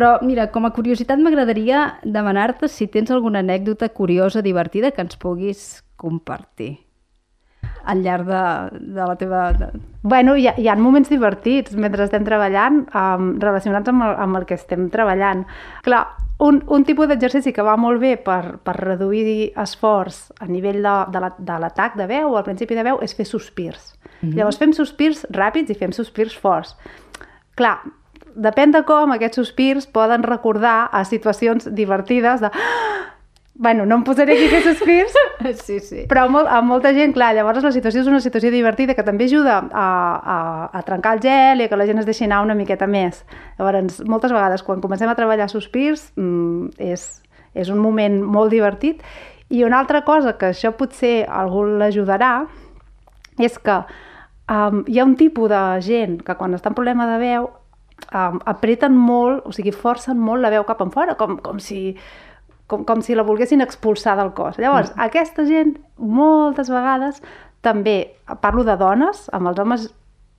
Però 0.00 0.14
mira, 0.24 0.46
com 0.48 0.64
a 0.64 0.70
curiositat 0.72 1.20
m'agradaria 1.20 1.98
demanar-te 2.08 2.70
si 2.72 2.86
tens 2.88 3.10
alguna 3.12 3.42
anècdota 3.44 3.90
curiosa, 3.92 4.40
divertida 4.40 4.94
que 4.96 5.02
ens 5.04 5.18
puguis 5.20 5.82
compartir 6.00 6.78
al 7.84 8.00
llarg 8.04 8.24
de, 8.24 8.40
de 8.96 9.04
la 9.04 9.16
teva... 9.20 9.52
De... 9.52 9.68
Bueno, 10.02 10.38
hi 10.40 10.46
ha, 10.48 10.54
hi 10.56 10.68
ha 10.68 10.76
moments 10.80 11.12
divertits 11.12 11.76
mentre 11.76 12.06
estem 12.06 12.24
treballant 12.24 12.86
um, 12.96 13.34
relacionats 13.40 13.92
amb 13.92 14.06
el, 14.06 14.16
amb 14.24 14.40
el 14.40 14.48
que 14.48 14.56
estem 14.56 14.88
treballant. 14.92 15.44
Clar, 15.84 16.00
un, 16.48 16.62
un 16.72 16.84
tipus 16.88 17.08
d'exercici 17.08 17.52
que 17.52 17.64
va 17.64 17.76
molt 17.76 18.00
bé 18.00 18.14
per, 18.24 18.56
per 18.64 18.76
reduir 18.80 19.52
esforç 19.60 20.30
a 20.40 20.48
nivell 20.48 20.80
de, 20.80 20.96
de 21.12 21.24
la- 21.26 21.34
de 21.36 21.60
l'atac 21.60 21.96
de 22.00 22.08
veu, 22.08 22.36
al 22.36 22.44
principi 22.48 22.76
de 22.76 22.84
veu, 22.88 23.00
és 23.04 23.12
fer 23.16 23.28
sospirs. 23.28 23.98
Mm 24.22 24.28
-hmm. 24.30 24.36
Llavors 24.36 24.58
fem 24.58 24.72
sospirs 24.72 25.26
ràpids 25.28 25.70
i 25.70 25.74
fem 25.74 25.92
sospirs 25.92 26.36
forts. 26.36 26.76
Clar, 27.56 27.80
depèn 28.34 28.72
de 28.74 28.82
com 28.88 29.12
aquests 29.14 29.40
sospirs 29.42 29.86
poden 29.90 30.24
recordar 30.26 30.88
a 30.92 31.04
situacions 31.04 31.68
divertides 31.74 32.40
de... 32.40 32.50
Bueno, 33.60 33.84
no 33.84 33.98
em 33.98 34.04
posaré 34.06 34.32
aquí 34.38 34.46
a 34.46 34.52
fer 34.54 34.60
sospirs, 34.64 35.16
Sí, 35.66 35.80
sí. 35.84 36.06
però 36.08 36.22
a, 36.24 36.30
molt, 36.32 36.48
a 36.48 36.62
molta 36.64 36.94
gent, 36.96 37.12
clar, 37.12 37.34
llavors 37.36 37.60
la 37.60 37.72
situació 37.74 38.00
és 38.00 38.08
una 38.08 38.22
situació 38.24 38.48
divertida 38.54 38.94
que 38.96 39.04
també 39.04 39.26
ajuda 39.28 39.58
a, 39.68 39.88
a, 40.16 40.38
a 40.72 40.82
trencar 40.86 41.18
el 41.18 41.20
gel 41.20 41.60
i 41.60 41.66
que 41.68 41.76
la 41.76 41.84
gent 41.84 42.00
es 42.00 42.08
deixi 42.08 42.24
anar 42.24 42.40
una 42.46 42.56
miqueta 42.56 42.88
més. 42.88 43.20
Llavors, 43.58 44.00
moltes 44.08 44.32
vegades, 44.32 44.64
quan 44.64 44.80
comencem 44.80 45.12
a 45.12 45.16
treballar 45.18 45.50
sospirs, 45.52 46.08
mm, 46.16 46.72
és, 46.88 47.04
és 47.52 47.68
un 47.68 47.84
moment 47.84 48.22
molt 48.24 48.54
divertit. 48.54 49.04
I 49.52 49.66
una 49.68 49.82
altra 49.82 50.06
cosa 50.08 50.38
que 50.40 50.54
això 50.54 50.72
potser 50.78 51.26
algú 51.28 51.66
l'ajudarà 51.68 52.46
és 53.36 53.60
que 53.60 53.76
um, 54.48 54.84
hi 54.88 55.00
ha 55.00 55.04
un 55.04 55.16
tipus 55.20 55.52
de 55.52 55.64
gent 55.84 56.20
que 56.24 56.36
quan 56.38 56.56
està 56.56 56.72
en 56.72 56.78
problema 56.78 57.08
de 57.12 57.20
veu 57.20 57.50
um, 58.14 58.40
apreten 58.46 58.96
molt, 58.96 59.44
o 59.46 59.52
sigui, 59.52 59.72
forcen 59.72 60.18
molt 60.18 60.42
la 60.42 60.50
veu 60.50 60.64
cap 60.68 60.80
en 60.84 60.90
fora, 60.90 61.16
com, 61.20 61.38
com 61.44 61.58
si 61.62 61.96
com, 62.70 62.84
com 62.86 63.02
si 63.02 63.16
la 63.18 63.26
volguessin 63.26 63.64
expulsar 63.64 64.16
del 64.20 64.32
cos. 64.36 64.58
Llavors, 64.62 64.92
mm. 64.94 65.06
aquesta 65.08 65.44
gent, 65.48 65.74
moltes 65.98 66.70
vegades, 66.70 67.18
també, 67.66 68.14
parlo 68.40 68.64
de 68.64 68.76
dones, 68.80 69.26
amb 69.36 69.50
els 69.50 69.58
homes, 69.60 69.88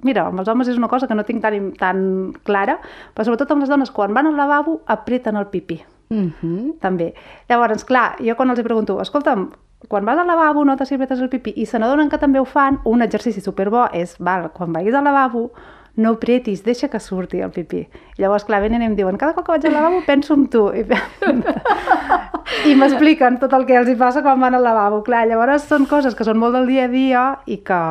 mira, 0.08 0.26
amb 0.32 0.42
els 0.42 0.50
homes 0.50 0.72
és 0.72 0.80
una 0.80 0.90
cosa 0.90 1.10
que 1.10 1.18
no 1.18 1.28
tinc 1.28 1.44
tan, 1.44 1.74
tan 1.78 2.06
clara, 2.48 2.80
però 3.14 3.28
sobretot 3.28 3.52
amb 3.52 3.66
les 3.66 3.74
dones, 3.74 3.92
quan 3.94 4.16
van 4.16 4.32
al 4.32 4.40
lavabo, 4.40 4.80
apreten 4.88 5.38
el 5.38 5.52
pipí, 5.54 5.84
Mm 6.12 6.34
-hmm. 6.42 6.80
també. 6.80 7.14
Llavors, 7.48 7.86
clar, 7.86 8.18
jo 8.20 8.36
quan 8.36 8.50
els 8.50 8.60
hi 8.60 8.64
pregunto, 8.64 9.00
escolta'm, 9.02 9.50
quan 9.88 10.06
vas 10.06 10.18
al 10.18 10.28
lavabo 10.28 10.66
notes 10.66 10.90
si 10.90 10.96
apretes 10.96 11.22
el 11.22 11.30
pipí 11.30 11.54
i 11.56 11.66
se 11.66 11.80
n'adonen 11.80 12.10
que 12.10 12.18
també 12.18 12.40
ho 12.40 12.46
fan, 12.46 12.80
un 12.84 13.02
exercici 13.02 13.42
superbo 13.42 13.88
és, 13.94 14.18
val, 14.20 14.52
quan 14.52 14.74
vagis 14.74 14.94
al 14.94 15.04
lavabo, 15.04 15.52
no 15.98 16.14
apretis, 16.16 16.64
deixa 16.64 16.88
que 16.90 17.00
surti 17.04 17.42
el 17.44 17.52
pipí. 17.52 17.82
I 18.18 18.22
llavors, 18.24 18.46
clar, 18.48 18.62
venen 18.64 18.82
i 18.82 18.86
em 18.88 18.96
diuen, 18.96 19.18
cada 19.20 19.34
cop 19.36 19.46
que 19.46 19.52
vaig 19.58 19.66
al 19.68 19.74
lavabo 19.76 20.02
penso 20.08 20.34
en 20.38 20.48
tu. 20.48 20.70
I, 20.74 20.86
i 22.70 22.76
m'expliquen 22.80 23.40
tot 23.42 23.54
el 23.58 23.66
que 23.68 23.76
els 23.80 23.90
hi 23.92 23.96
passa 24.00 24.24
quan 24.26 24.40
van 24.42 24.56
al 24.58 24.64
lavabo. 24.66 25.02
Clar, 25.06 25.26
llavors 25.30 25.68
són 25.70 25.86
coses 25.90 26.16
que 26.18 26.24
són 26.28 26.40
molt 26.42 26.56
del 26.58 26.68
dia 26.70 26.86
a 26.88 26.92
dia 26.92 27.24
i 27.46 27.58
que, 27.66 27.82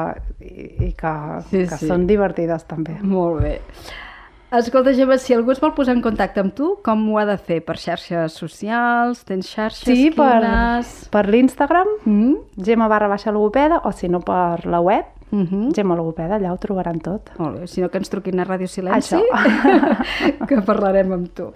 i, 0.40 0.68
i 0.90 0.92
que, 0.98 1.14
Sí, 1.50 1.64
que 1.66 1.76
sí. 1.80 1.88
són 1.90 2.06
divertides 2.08 2.64
també. 2.70 2.96
Molt 3.02 3.42
bé. 3.44 3.56
Escolta, 4.50 4.90
Gemma, 4.96 5.14
si 5.22 5.30
algú 5.36 5.52
es 5.54 5.60
vol 5.62 5.70
posar 5.76 5.94
en 5.94 6.00
contacte 6.02 6.40
amb 6.42 6.50
tu, 6.58 6.72
com 6.82 7.04
ho 7.12 7.20
ha 7.20 7.24
de 7.28 7.36
fer? 7.38 7.60
Per 7.62 7.76
xarxes 7.78 8.34
socials? 8.34 9.20
Tens 9.28 9.46
xarxes? 9.46 9.84
Sí, 9.86 10.08
per, 10.10 10.40
Quines? 10.40 10.90
per 11.12 11.28
l'Instagram, 11.30 11.86
Mm? 12.02 12.34
Gemma 12.58 12.88
barra 12.90 13.06
baixa 13.12 13.30
logopeda, 13.30 13.78
o 13.86 13.92
si 13.94 14.08
no 14.10 14.18
per 14.26 14.66
la 14.66 14.80
web, 14.82 15.06
Mm 15.30 15.46
-hmm. 15.46 15.74
Gemma 15.74 15.94
logopeda, 15.94 16.36
allà 16.38 16.52
ho 16.52 16.58
trobaran 16.58 16.98
tot. 17.00 17.30
Molt 17.38 17.60
bé, 17.60 17.66
si 17.66 17.80
no 17.80 17.88
que 17.88 17.98
ens 17.98 18.08
truquin 18.08 18.40
a 18.40 18.44
Ràdio 18.44 18.66
Silenci, 18.66 19.16
que 20.48 20.60
parlarem 20.62 21.12
amb 21.12 21.28
tu. 21.34 21.52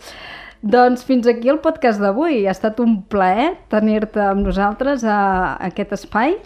Doncs 0.63 1.05
fins 1.05 1.27
aquí 1.27 1.49
el 1.49 1.59
podcast 1.59 2.01
d'avui. 2.01 2.47
Ha 2.47 2.51
estat 2.51 2.79
un 2.81 3.03
plaer 3.03 3.59
tenir-te 3.69 4.21
amb 4.21 4.47
nosaltres 4.47 5.05
a 5.05 5.57
aquest 5.61 5.93
espai 5.93 6.39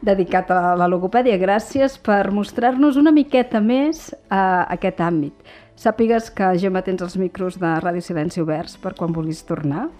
dedicat 0.00 0.50
a 0.50 0.74
la 0.78 0.86
logopèdia. 0.88 1.36
Gràcies 1.36 1.98
per 1.98 2.30
mostrar-nos 2.30 2.96
una 2.96 3.12
miqueta 3.12 3.60
més 3.60 4.14
a 4.30 4.64
aquest 4.72 5.00
àmbit. 5.00 5.34
Sàpigues 5.78 6.30
que, 6.34 6.58
Gemma, 6.58 6.82
tens 6.82 7.02
els 7.02 7.16
micros 7.20 7.58
de 7.60 7.74
Ràdio 7.82 8.00
Silenci 8.02 8.40
oberts 8.40 8.78
per 8.82 8.94
quan 8.98 9.12
vulguis 9.12 9.44
tornar. 9.46 9.90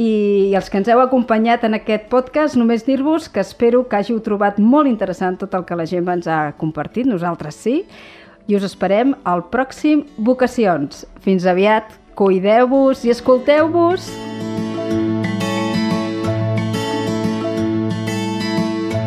I 0.00 0.54
els 0.56 0.70
que 0.72 0.78
ens 0.80 0.88
heu 0.88 1.02
acompanyat 1.02 1.66
en 1.68 1.76
aquest 1.76 2.06
podcast, 2.12 2.56
només 2.56 2.86
dir-vos 2.86 3.28
que 3.28 3.42
espero 3.44 3.82
que 3.84 3.98
hàgiu 3.98 4.22
trobat 4.24 4.56
molt 4.56 4.88
interessant 4.88 5.36
tot 5.42 5.52
el 5.58 5.66
que 5.68 5.76
la 5.76 5.84
Gemma 5.88 6.16
ens 6.16 6.28
ha 6.30 6.40
compartit, 6.56 7.08
nosaltres 7.10 7.58
sí, 7.60 7.82
i 8.48 8.56
us 8.56 8.64
esperem 8.64 9.12
al 9.28 9.44
pròxim 9.52 10.06
Vocacions. 10.16 11.04
Fins 11.20 11.44
aviat, 11.44 11.92
cuideu-vos 12.16 13.04
i 13.04 13.12
escolteu-vos! 13.12 14.08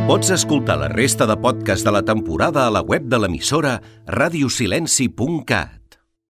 Pots 0.03 0.33
escoltar 0.35 0.75
la 0.77 0.91
resta 0.91 1.25
de 1.25 1.37
podcast 1.39 1.87
de 1.87 1.93
la 1.95 2.03
temporada 2.05 2.67
a 2.67 2.73
la 2.75 2.83
web 2.83 3.07
de 3.09 3.17
l'emissora 3.23 3.79
radiosilenci.cat. 4.05 5.82